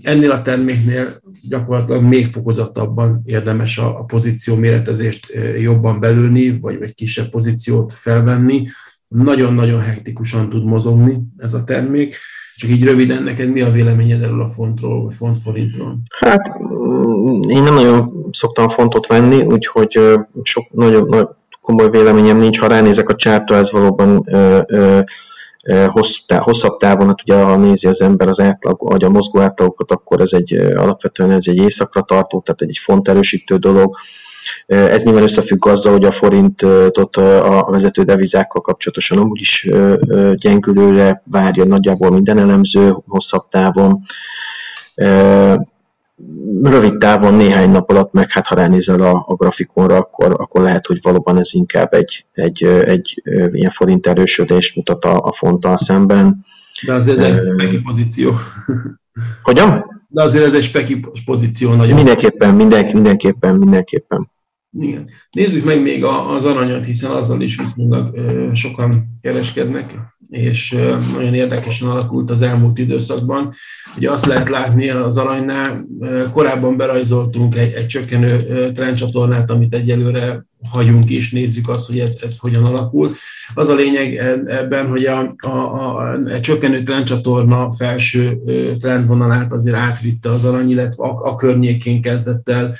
Ennél 0.00 0.30
a 0.30 0.42
terméknél 0.42 1.20
gyakorlatilag 1.48 2.02
még 2.02 2.26
fokozottabban 2.26 3.22
érdemes 3.24 3.78
a, 3.78 4.04
pozíció 4.04 4.54
méretezést 4.54 5.32
jobban 5.60 6.00
belülni, 6.00 6.58
vagy, 6.58 6.78
vagy 6.78 6.94
kisebb 6.94 7.28
pozíciót 7.28 7.92
felvenni. 7.92 8.66
Nagyon-nagyon 9.08 9.80
hektikusan 9.80 10.48
tud 10.48 10.64
mozogni 10.64 11.18
ez 11.36 11.54
a 11.54 11.64
termék. 11.64 12.16
Csak 12.56 12.70
így 12.70 12.84
röviden, 12.84 13.22
neked 13.22 13.48
mi 13.48 13.60
a 13.60 13.70
véleményed 13.70 14.22
erről 14.22 14.42
a 14.42 14.46
fontról, 14.46 15.02
vagy 15.04 15.14
fontforintról? 15.14 15.98
Hát 16.18 16.58
mm, 16.62 17.40
én 17.48 17.62
nem 17.62 17.74
nagyon 17.74 18.26
szoktam 18.30 18.68
fontot 18.68 19.06
venni, 19.06 19.42
úgyhogy 19.42 20.00
sok 20.42 20.64
nagyon, 20.72 21.08
nagyon 21.08 21.36
komoly 21.60 21.90
véleményem 21.90 22.36
nincs. 22.36 22.60
Ha 22.60 22.66
ránézek 22.66 23.08
a 23.08 23.14
csártra, 23.14 23.56
ez 23.56 23.72
valóban 23.72 24.22
ö, 24.26 24.60
ö, 24.66 25.00
hosszabb 26.38 26.76
távon, 26.76 27.06
hát 27.06 27.22
ugye 27.22 27.42
ha 27.42 27.56
nézi 27.56 27.88
az 27.88 28.02
ember 28.02 28.28
az 28.28 28.40
átlag, 28.40 28.88
vagy 28.88 29.04
a 29.04 29.10
mozgó 29.10 29.40
átlagokat, 29.40 29.90
akkor 29.90 30.20
ez 30.20 30.32
egy 30.32 30.54
alapvetően 30.54 31.30
ez 31.30 31.44
egy 31.46 31.56
éjszakra 31.56 32.02
tartó, 32.02 32.40
tehát 32.40 32.62
egy 32.62 32.78
font 32.82 33.08
erősítő 33.08 33.56
dolog. 33.56 33.96
Ez 34.66 35.02
nyilván 35.04 35.22
összefügg 35.22 35.66
azzal, 35.66 35.92
hogy 35.92 36.04
a 36.04 36.10
forintot 36.10 37.16
a 37.16 37.66
vezető 37.70 38.02
devizákkal 38.02 38.60
kapcsolatosan 38.60 39.18
amúgy 39.18 39.40
is 39.40 39.70
gyengülőre 40.34 41.22
várja 41.24 41.64
nagyjából 41.64 42.10
minden 42.10 42.38
elemző 42.38 42.96
hosszabb 43.06 43.48
távon 43.50 44.02
rövid 46.62 46.96
távon 46.96 47.34
néhány 47.34 47.70
nap 47.70 47.90
alatt, 47.90 48.12
meg 48.12 48.30
hát 48.30 48.46
ha 48.46 48.54
ránézel 48.54 49.00
a, 49.00 49.24
a 49.28 49.34
grafikonra, 49.34 49.96
akkor, 49.96 50.34
akkor 50.38 50.62
lehet, 50.62 50.86
hogy 50.86 50.98
valóban 51.02 51.38
ez 51.38 51.54
inkább 51.54 51.92
egy, 51.92 52.26
egy, 52.32 52.64
egy, 52.64 53.22
egy 53.24 53.54
ilyen 53.54 53.70
forint 53.70 54.06
erősödést 54.06 54.76
mutat 54.76 55.04
a, 55.04 55.22
a 55.22 55.32
fonttal 55.32 55.76
szemben. 55.76 56.44
De 56.86 56.94
azért 56.94 57.18
ez 57.18 57.24
egy 57.24 57.42
speki 57.54 57.80
pozíció. 57.80 58.32
Hogyan? 59.42 59.84
De 60.08 60.22
azért 60.22 60.44
ez 60.44 60.54
egy 60.54 60.62
speki 60.62 61.00
pozíció 61.24 61.74
nagyon. 61.74 61.94
Mindenképpen, 61.94 62.54
mindenki, 62.54 62.94
mindenképpen, 62.94 63.54
mindenképpen. 63.54 64.30
Igen. 64.78 65.08
Nézzük 65.30 65.64
meg 65.64 65.82
még 65.82 66.04
az 66.04 66.44
aranyat, 66.44 66.84
hiszen 66.84 67.10
azzal 67.10 67.40
is 67.40 67.56
viszonylag 67.56 68.20
sokan 68.52 68.92
kereskednek, 69.20 69.98
és 70.30 70.76
nagyon 71.12 71.34
érdekesen 71.34 71.88
alakult 71.88 72.30
az 72.30 72.42
elmúlt 72.42 72.78
időszakban. 72.78 73.52
Ugye 73.96 74.10
azt 74.10 74.26
lehet 74.26 74.48
látni 74.48 74.88
az 74.88 75.16
aranynál, 75.16 75.86
korábban 76.32 76.76
berajzoltunk 76.76 77.56
egy, 77.56 77.72
egy 77.72 77.86
csökkenő 77.86 78.36
trendcsatornát, 78.72 79.50
amit 79.50 79.74
egyelőre 79.74 80.46
hagyunk 80.70 81.10
és 81.10 81.30
nézzük 81.30 81.68
azt, 81.68 81.86
hogy 81.86 81.98
ez, 81.98 82.16
ez 82.20 82.38
hogyan 82.38 82.64
alakul. 82.64 83.14
Az 83.54 83.68
a 83.68 83.74
lényeg 83.74 84.16
ebben, 84.46 84.88
hogy 84.88 85.04
a, 85.04 85.34
a, 85.42 85.48
a, 85.48 86.12
a 86.12 86.40
csökkenő 86.40 86.82
trendcsatorna 86.82 87.70
felső 87.70 88.38
trendvonalát 88.80 89.52
azért 89.52 89.76
átvitte 89.76 90.30
az 90.30 90.44
arany, 90.44 90.70
illetve 90.70 91.04
a, 91.04 91.24
a 91.24 91.36
környékén 91.36 92.00
kezdett 92.00 92.48
el 92.48 92.74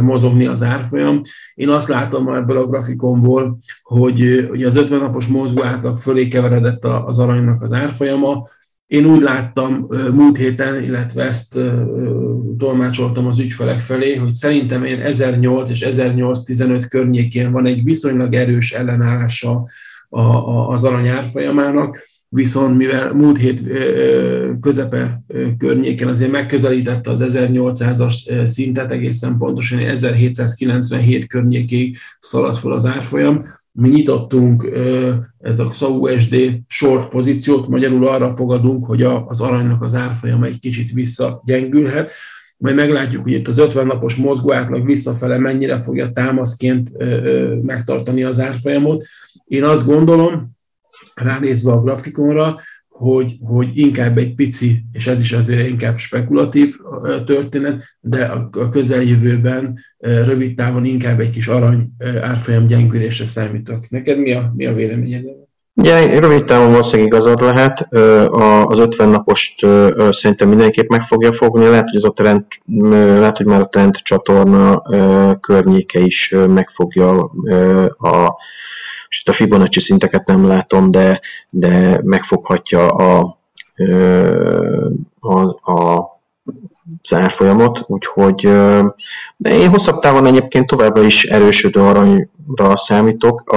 mozogni 0.00 0.46
az 0.46 0.62
árfolyam. 0.62 1.20
Én 1.54 1.68
azt 1.68 1.88
látom 1.88 2.28
ebből 2.28 2.56
a 2.56 2.66
grafikonból, 2.66 3.58
hogy, 3.82 4.46
hogy 4.48 4.62
az 4.62 4.76
50 4.76 5.00
napos 5.00 5.26
mozgó 5.26 5.62
átlag 5.62 5.98
fölé 5.98 6.28
keveredett 6.28 6.84
az 6.84 7.18
aranynak 7.18 7.62
az 7.62 7.72
árfolyama, 7.72 8.48
én 8.86 9.04
úgy 9.04 9.22
láttam 9.22 9.88
múlt 10.12 10.36
héten, 10.36 10.82
illetve 10.82 11.22
ezt 11.22 11.58
tolmácsoltam 12.58 13.26
az 13.26 13.38
ügyfelek 13.38 13.80
felé, 13.80 14.14
hogy 14.14 14.32
szerintem 14.32 14.84
én 14.84 15.00
1008 15.00 15.70
és 15.70 15.86
1008-15 15.90 16.86
környékén 16.88 17.52
van 17.52 17.66
egy 17.66 17.84
viszonylag 17.84 18.34
erős 18.34 18.72
ellenállása 18.72 19.64
az 20.68 20.84
arany 20.84 21.08
árfolyamának, 21.08 21.98
viszont 22.28 22.76
mivel 22.76 23.12
múlt 23.12 23.38
hét 23.38 23.62
közepe 24.60 25.20
környéken 25.58 26.08
azért 26.08 26.30
megközelítette 26.30 27.10
az 27.10 27.24
1800-as 27.26 28.44
szintet, 28.46 28.92
egészen 28.92 29.38
pontosan 29.38 29.78
1797 29.78 31.26
környékig 31.26 31.96
szaladt 32.20 32.58
fel 32.58 32.72
az 32.72 32.86
árfolyam, 32.86 33.42
mi 33.76 33.88
nyitottunk 33.88 34.68
ez 35.40 35.58
a 35.58 35.66
XAUSD 35.66 36.36
short 36.66 37.08
pozíciót, 37.08 37.68
magyarul 37.68 38.08
arra 38.08 38.30
fogadunk, 38.30 38.86
hogy 38.86 39.02
az 39.02 39.40
aranynak 39.40 39.82
az 39.82 39.94
árfolyama 39.94 40.44
egy 40.44 40.58
kicsit 40.58 40.92
visszagyengülhet, 40.92 42.10
majd 42.58 42.74
meglátjuk, 42.74 43.22
hogy 43.22 43.32
itt 43.32 43.48
az 43.48 43.58
50 43.58 43.86
napos 43.86 44.14
mozgó 44.14 44.52
átlag 44.52 44.86
visszafele 44.86 45.38
mennyire 45.38 45.78
fogja 45.78 46.10
támaszként 46.10 46.92
megtartani 47.62 48.22
az 48.22 48.40
árfolyamot. 48.40 49.04
Én 49.44 49.64
azt 49.64 49.86
gondolom, 49.86 50.56
ránézve 51.14 51.72
a 51.72 51.82
grafikonra, 51.82 52.60
hogy, 52.96 53.36
hogy 53.40 53.70
inkább 53.74 54.18
egy 54.18 54.34
pici, 54.34 54.84
és 54.92 55.06
ez 55.06 55.20
is 55.20 55.32
azért 55.32 55.68
inkább 55.68 55.98
spekulatív 55.98 56.76
történet, 57.24 57.82
de 58.00 58.24
a 58.24 58.68
közeljövőben 58.68 59.78
rövid 59.98 60.54
távon 60.54 60.84
inkább 60.84 61.20
egy 61.20 61.30
kis 61.30 61.48
arany 61.48 61.88
árfolyam 62.22 62.66
gyengülésre 62.66 63.24
számítok. 63.24 63.90
Neked 63.90 64.18
mi 64.18 64.32
a, 64.32 64.52
mi 64.56 64.66
a 64.66 64.74
véleményed? 64.74 65.24
Ugye 65.74 66.18
rövid 66.20 66.44
távon 66.44 66.70
valószínűleg 66.70 67.12
igazad 67.12 67.40
lehet, 67.40 67.88
az 68.66 68.78
50 68.78 69.08
napost 69.08 69.66
szerintem 70.10 70.48
mindenképp 70.48 70.88
meg 70.88 71.02
fogja 71.02 71.32
fogni, 71.32 71.64
lehet, 71.64 71.88
hogy, 71.90 71.96
ez 71.96 72.04
a 72.04 72.10
trend, 72.10 72.44
lehet, 73.18 73.36
hogy 73.36 73.46
már 73.46 73.60
a 73.60 73.68
trend 73.68 73.96
csatorna 73.96 74.82
környéke 75.40 76.00
is 76.00 76.34
megfogja 76.48 77.30
a, 77.98 78.34
és 79.08 79.20
itt 79.20 79.28
a 79.28 79.32
Fibonacci 79.32 79.80
szinteket 79.80 80.26
nem 80.26 80.46
látom, 80.46 80.90
de, 80.90 81.20
de 81.50 82.00
megfoghatja 82.02 82.88
a, 82.88 83.38
a, 85.20 85.72
a 85.72 86.14
az 87.02 87.84
úgyhogy 87.86 88.44
én 89.42 89.68
hosszabb 89.68 90.00
távon 90.00 90.26
egyébként 90.26 90.66
továbbra 90.66 91.02
is 91.02 91.24
erősödő 91.24 91.80
aranyra 91.80 92.76
számítok. 92.76 93.50
A, 93.50 93.56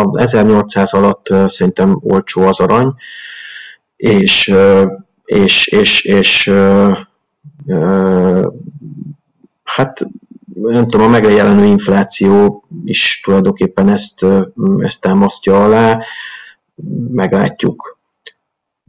a 0.00 0.10
1800 0.20 0.94
alatt 0.94 1.34
szerintem 1.46 1.98
olcsó 2.02 2.42
az 2.42 2.60
arany, 2.60 2.94
és, 3.96 4.54
és, 5.24 5.66
és, 5.66 6.04
és 6.04 6.52
hát 9.64 10.06
nem 10.72 10.88
tudom, 10.88 11.06
a 11.06 11.10
megjelenő 11.10 11.64
infláció 11.64 12.64
is 12.84 13.20
tulajdonképpen 13.24 13.88
ezt, 13.88 14.26
ezt 14.78 15.00
támasztja 15.00 15.64
alá, 15.64 16.00
meglátjuk. 17.12 17.98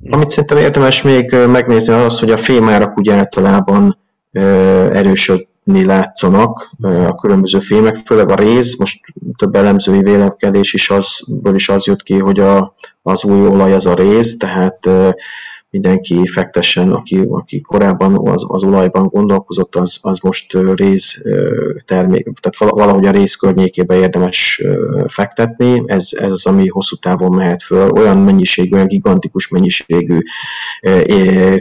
Amit 0.09 0.29
szerintem 0.29 0.57
érdemes 0.57 1.01
még 1.01 1.35
megnézni 1.47 1.93
az, 1.93 2.19
hogy 2.19 2.31
a 2.31 2.37
fémárak 2.37 2.97
úgy 2.97 3.09
általában 3.09 3.97
erősödni 4.91 5.85
látszanak 5.85 6.71
a 6.81 7.15
különböző 7.15 7.59
fémek, 7.59 7.95
főleg 7.95 8.29
a 8.29 8.35
réz, 8.35 8.75
most 8.77 8.99
több 9.37 9.55
elemzői 9.55 10.01
vélemkedés 10.01 10.73
is 10.73 10.89
azból 10.89 11.55
is 11.55 11.69
az 11.69 11.85
jött 11.85 12.03
ki, 12.03 12.19
hogy 12.19 12.39
a, 12.39 12.73
az 13.01 13.23
új 13.23 13.47
olaj 13.47 13.73
az 13.73 13.85
a 13.85 13.93
réz, 13.93 14.37
tehát 14.37 14.89
mindenki 15.75 16.27
fektessen, 16.27 16.91
aki, 16.91 17.19
aki 17.29 17.61
korábban 17.61 18.27
az, 18.27 18.45
az 18.47 18.63
olajban 18.63 19.07
gondolkozott, 19.07 19.75
az, 19.75 19.97
az 20.01 20.19
most 20.19 20.57
rész 20.75 21.21
termék, 21.85 22.27
tehát 22.39 22.73
valahogy 22.73 23.05
a 23.05 23.11
rész 23.11 23.35
környékébe 23.35 23.95
érdemes 23.95 24.63
fektetni, 25.07 25.83
ez, 25.85 26.09
ez 26.11 26.31
az, 26.31 26.45
ami 26.45 26.67
hosszú 26.67 26.95
távon 26.95 27.35
mehet 27.35 27.63
föl, 27.63 27.89
olyan 27.89 28.17
mennyiségű, 28.17 28.75
olyan 28.75 28.87
gigantikus 28.87 29.47
mennyiségű 29.47 30.19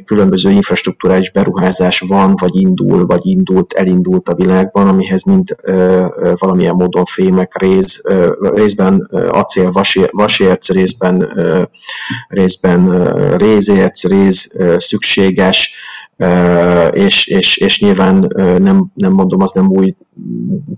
különböző 0.04 0.50
infrastruktúrális 0.50 1.30
beruházás 1.30 2.00
van, 2.00 2.34
vagy 2.40 2.56
indul, 2.56 3.06
vagy 3.06 3.26
indult, 3.26 3.72
elindult 3.72 4.28
a 4.28 4.34
világban, 4.34 4.88
amihez 4.88 5.22
mind 5.22 5.56
valamilyen 6.34 6.74
módon 6.74 7.04
fémek, 7.04 7.58
rész, 7.58 8.02
részben 8.40 9.10
acél, 9.28 9.70
vasérc, 10.10 10.70
részben, 10.70 11.28
részben 12.28 13.12
rézérc, 13.36 14.03
rész 14.04 14.54
szükséges, 14.76 15.74
és, 16.90 17.26
és, 17.26 17.56
és 17.56 17.80
nyilván 17.80 18.32
nem, 18.58 18.90
nem 18.94 19.12
mondom, 19.12 19.42
az 19.42 19.52
nem 19.52 19.68
új 19.68 19.94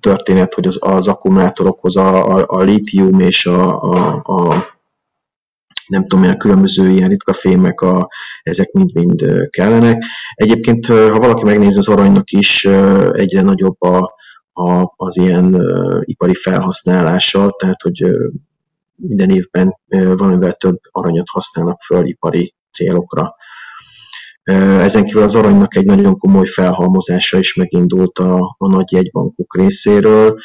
történet, 0.01 0.55
hogy 0.55 0.67
az, 0.67 0.79
az 0.81 1.09
akkumulátorokhoz 1.09 1.97
a, 1.97 2.37
a, 2.37 2.45
a 2.49 2.63
lítium 2.63 3.21
és 3.21 3.47
a, 3.47 3.83
a, 3.83 4.23
a 4.25 4.67
nem 5.87 6.07
tudom, 6.07 6.25
a 6.25 6.37
különböző 6.37 6.91
ilyen 6.91 7.09
ritka 7.09 7.33
fémek, 7.33 7.81
a, 7.81 8.09
ezek 8.43 8.73
mind-mind 8.73 9.25
kellenek. 9.51 10.05
Egyébként, 10.35 10.87
ha 10.87 11.19
valaki 11.19 11.45
megnézi 11.45 11.79
az 11.79 11.89
aranynak 11.89 12.31
is, 12.31 12.65
egyre 13.13 13.43
nagyobb 13.43 13.83
a, 13.83 14.15
a, 14.53 14.93
az 14.97 15.17
ilyen 15.17 15.63
ipari 16.05 16.35
felhasználása, 16.35 17.55
tehát 17.59 17.83
hogy 17.83 18.05
minden 18.97 19.31
évben 19.31 19.77
valamivel 20.17 20.53
több 20.53 20.79
aranyat 20.91 21.29
használnak 21.31 21.81
föl 21.81 22.07
ipari 22.07 22.55
célokra. 22.77 23.35
Ezen 24.81 25.05
kívül 25.05 25.23
az 25.23 25.37
aranynak 25.37 25.77
egy 25.77 25.85
nagyon 25.85 26.17
komoly 26.17 26.47
felhalmozása 26.47 27.39
is 27.39 27.55
megindult 27.55 28.19
a, 28.19 28.55
a 28.59 28.69
nagy 28.69 28.93
jegybankok 28.93 29.57
részéről. 29.57 30.39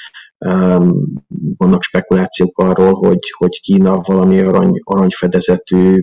Vannak 1.58 1.84
spekulációk 1.84 2.58
arról, 2.58 2.94
hogy, 2.94 3.32
hogy 3.38 3.60
Kína 3.62 4.00
valami 4.00 4.40
arany, 4.40 4.82
aranyfedezetű 4.84 6.02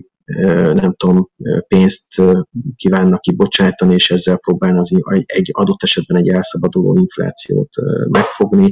nem 0.73 0.93
tudom, 0.97 1.29
pénzt 1.67 2.21
kívánnak 2.75 3.21
kibocsátani, 3.21 3.93
és 3.93 4.11
ezzel 4.11 4.37
próbálna 4.37 4.79
az 4.79 4.91
egy 5.25 5.49
adott 5.53 5.83
esetben 5.83 6.17
egy 6.17 6.29
elszabaduló 6.29 6.95
inflációt 6.95 7.69
megfogni. 8.09 8.71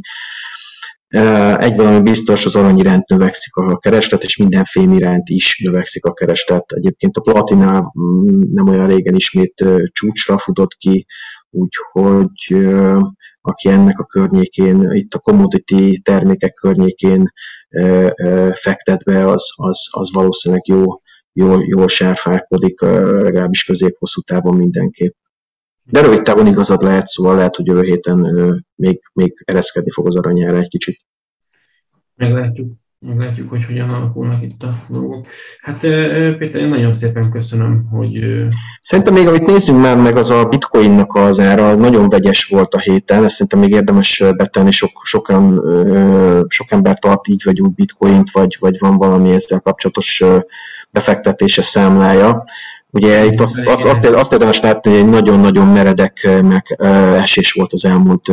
Egy 1.57 1.75
valami 1.75 2.01
biztos, 2.01 2.45
az 2.45 2.55
arany 2.55 2.77
iránt 2.77 3.07
növekszik 3.07 3.55
a 3.55 3.77
kereslet, 3.77 4.23
és 4.23 4.37
minden 4.37 4.63
fém 4.63 4.91
iránt 4.91 5.29
is 5.29 5.61
növekszik 5.63 6.05
a 6.05 6.13
kereslet. 6.13 6.71
Egyébként 6.71 7.15
a 7.15 7.21
platina 7.21 7.79
mm, 7.79 8.41
nem 8.53 8.67
olyan 8.67 8.87
régen 8.87 9.15
ismét 9.15 9.65
csúcsra 9.91 10.37
futott 10.37 10.73
ki, 10.73 11.05
úgyhogy 11.49 12.67
aki 13.41 13.69
ennek 13.69 13.99
a 13.99 14.05
környékén, 14.05 14.91
itt 14.91 15.13
a 15.13 15.19
commodity 15.19 16.01
termékek 16.03 16.53
környékén 16.53 17.31
fektet 18.53 19.03
be, 19.03 19.27
az, 19.27 19.43
az, 19.55 19.87
az 19.91 20.13
valószínűleg 20.13 20.67
jó, 20.67 20.83
jól, 21.33 21.63
jól 21.67 21.87
sárfálkodik, 21.87 22.81
legalábbis 22.81 23.63
közép-hosszú 23.63 24.21
távon 24.21 24.57
mindenképp. 24.57 25.15
De 25.89 26.01
rövid 26.01 26.21
távon 26.21 26.47
igazad 26.47 26.81
lehet, 26.81 27.07
szóval 27.07 27.35
lehet, 27.35 27.55
hogy 27.55 27.65
jövő 27.65 27.81
héten 27.81 28.17
még, 28.75 29.01
még 29.13 29.41
ereszkedni 29.45 29.91
fog 29.91 30.07
az 30.07 30.15
aranyára 30.15 30.57
egy 30.57 30.67
kicsit. 30.67 30.99
Meglátjuk. 32.15 32.71
Meglátjuk, 32.99 33.49
hogy 33.49 33.65
hogyan 33.65 33.89
alakulnak 33.89 34.43
itt 34.43 34.63
a 34.63 34.73
dolgok. 34.87 35.25
Hát 35.59 35.79
Péter, 36.37 36.61
én 36.61 36.67
nagyon 36.67 36.91
szépen 36.91 37.31
köszönöm, 37.31 37.87
hogy... 37.91 38.25
Szerintem 38.81 39.13
még 39.13 39.27
amit 39.27 39.45
nézzünk 39.45 39.81
már 39.81 39.97
meg, 39.97 40.17
az 40.17 40.31
a 40.31 40.45
bitcoinnak 40.45 41.15
az 41.15 41.39
ára 41.39 41.75
nagyon 41.75 42.09
vegyes 42.09 42.45
volt 42.45 42.73
a 42.73 42.79
héten, 42.79 43.23
ezt 43.23 43.33
szerintem 43.33 43.59
még 43.59 43.69
érdemes 43.69 44.23
betenni, 44.37 44.71
sok, 44.71 44.89
sokan, 45.03 45.61
sok 46.47 46.71
ember 46.71 46.99
tart 46.99 47.27
így 47.27 47.41
vagy 47.45 47.61
úgy 47.61 47.73
bitcoint, 47.73 48.31
vagy, 48.31 48.57
vagy 48.59 48.79
van 48.79 48.97
valami 48.97 49.31
ezzel 49.31 49.59
kapcsolatos 49.59 50.23
befektetése 50.89 51.61
számlája. 51.61 52.43
Ugye 52.97 53.25
itt 53.25 53.39
azt, 53.39 53.59
azt, 53.65 53.85
azt, 53.85 54.05
azt 54.05 54.31
érdemes 54.31 54.59
látni, 54.59 54.91
hogy 54.91 54.99
egy 54.99 55.09
nagyon-nagyon 55.09 55.67
meredek 55.67 56.27
meg, 56.41 56.75
esés 57.21 57.51
volt 57.51 57.73
az 57.73 57.85
elmúlt 57.85 58.31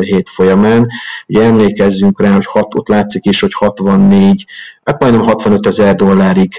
hét 0.00 0.28
folyamán. 0.28 0.88
Ugye 1.26 1.42
emlékezzünk 1.42 2.20
rá, 2.20 2.32
hogy 2.32 2.46
hat, 2.46 2.74
ott 2.74 2.88
látszik 2.88 3.24
is, 3.24 3.40
hogy 3.40 3.52
64, 3.54 4.46
hát 4.84 5.00
majdnem 5.00 5.22
65 5.22 5.66
ezer 5.66 5.94
dollárig 5.94 6.52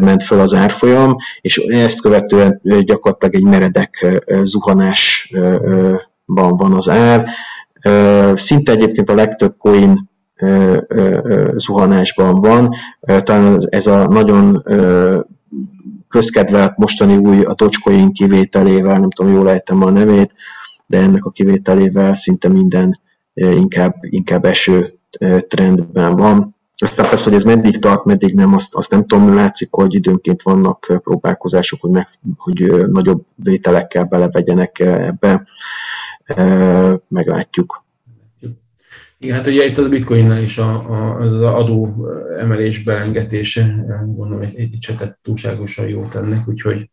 ment 0.00 0.22
föl 0.22 0.40
az 0.40 0.54
árfolyam, 0.54 1.16
és 1.40 1.58
ezt 1.58 2.00
követően 2.00 2.60
gyakorlatilag 2.62 3.34
egy 3.34 3.44
meredek 3.44 4.22
zuhanásban 4.42 6.56
van 6.56 6.72
az 6.72 6.88
ár. 6.88 7.26
Szinte 8.34 8.72
egyébként 8.72 9.10
a 9.10 9.14
legtöbb 9.14 9.54
coin 9.58 10.10
zuhanásban 11.56 12.34
van. 12.34 12.74
Talán 13.00 13.58
ez 13.68 13.86
a 13.86 14.08
nagyon 14.08 14.64
közkedvelt 16.12 16.76
mostani 16.76 17.16
új 17.16 17.42
a 17.42 17.54
Dogecoin 17.54 18.12
kivételével, 18.12 18.98
nem 18.98 19.10
tudom, 19.10 19.32
jól 19.32 19.50
ejtem 19.50 19.82
a 19.82 19.90
nevét, 19.90 20.34
de 20.86 20.98
ennek 20.98 21.24
a 21.24 21.30
kivételével 21.30 22.14
szinte 22.14 22.48
minden 22.48 23.00
inkább, 23.34 23.96
inkább 24.00 24.44
eső 24.44 24.98
trendben 25.48 26.16
van. 26.16 26.56
Aztán 26.78 27.08
persze, 27.08 27.24
hogy 27.24 27.34
ez 27.34 27.44
meddig 27.44 27.78
tart, 27.78 28.04
meddig 28.04 28.34
nem, 28.34 28.54
azt, 28.54 28.74
azt 28.74 28.90
nem 28.90 29.06
tudom, 29.06 29.34
látszik, 29.34 29.68
hogy 29.70 29.94
időnként 29.94 30.42
vannak 30.42 31.00
próbálkozások, 31.02 31.80
hogy, 31.80 31.90
meg, 31.90 32.08
hogy 32.36 32.86
nagyobb 32.86 33.24
vételekkel 33.34 34.04
belevegyenek 34.04 34.78
ebbe, 34.80 35.46
meglátjuk. 37.08 37.81
Igen, 39.22 39.36
hát 39.36 39.46
ugye 39.46 39.64
itt 39.64 39.78
a 39.78 39.88
bitcoinnál 39.88 40.42
is 40.42 40.58
a, 40.58 40.90
a, 40.90 41.16
az 41.16 41.32
adó 41.32 42.06
emelés 42.38 42.82
belengetése, 42.82 43.84
gondolom, 44.06 44.40
egy, 44.40 44.58
egy 44.58 44.76
csetet 44.80 45.18
túlságosan 45.22 45.88
jót 45.88 46.14
ennek, 46.14 46.48
úgyhogy 46.48 46.90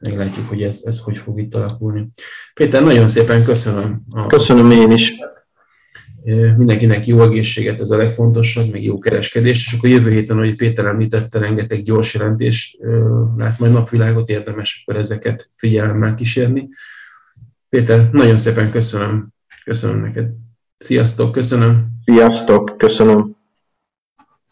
meglátjuk, 0.00 0.48
hogy 0.48 0.62
ez, 0.62 0.80
ez 0.84 0.98
hogy 0.98 1.18
fog 1.18 1.40
itt 1.40 1.54
alakulni. 1.54 2.08
Péter, 2.54 2.82
nagyon 2.82 3.08
szépen 3.08 3.44
köszönöm. 3.44 4.00
A, 4.10 4.26
Köszönöm 4.26 4.70
én 4.70 4.90
is. 4.90 5.12
Mindenkinek 6.56 7.06
jó 7.06 7.22
egészséget, 7.22 7.80
ez 7.80 7.90
a 7.90 7.96
legfontosabb, 7.96 8.70
meg 8.70 8.82
jó 8.82 8.98
kereskedést, 8.98 9.66
és 9.66 9.78
akkor 9.78 9.88
jövő 9.88 10.10
héten, 10.10 10.36
ahogy 10.36 10.56
Péter 10.56 10.84
említette, 10.84 11.38
rengeteg 11.38 11.82
gyors 11.82 12.14
jelentés 12.14 12.78
lát 13.36 13.58
majd 13.58 13.72
napvilágot, 13.72 14.28
érdemes 14.28 14.82
akkor 14.84 15.00
ezeket 15.00 15.50
figyelemmel 15.54 16.14
kísérni. 16.14 16.68
Péter, 17.68 18.10
nagyon 18.10 18.38
szépen 18.38 18.70
köszönöm. 18.70 19.28
Köszönöm 19.64 20.00
neked. 20.00 20.28
Sziasztok, 20.78 21.32
köszönöm. 21.32 21.86
Sziasztok, 22.04 22.74
köszönöm. 22.76 23.36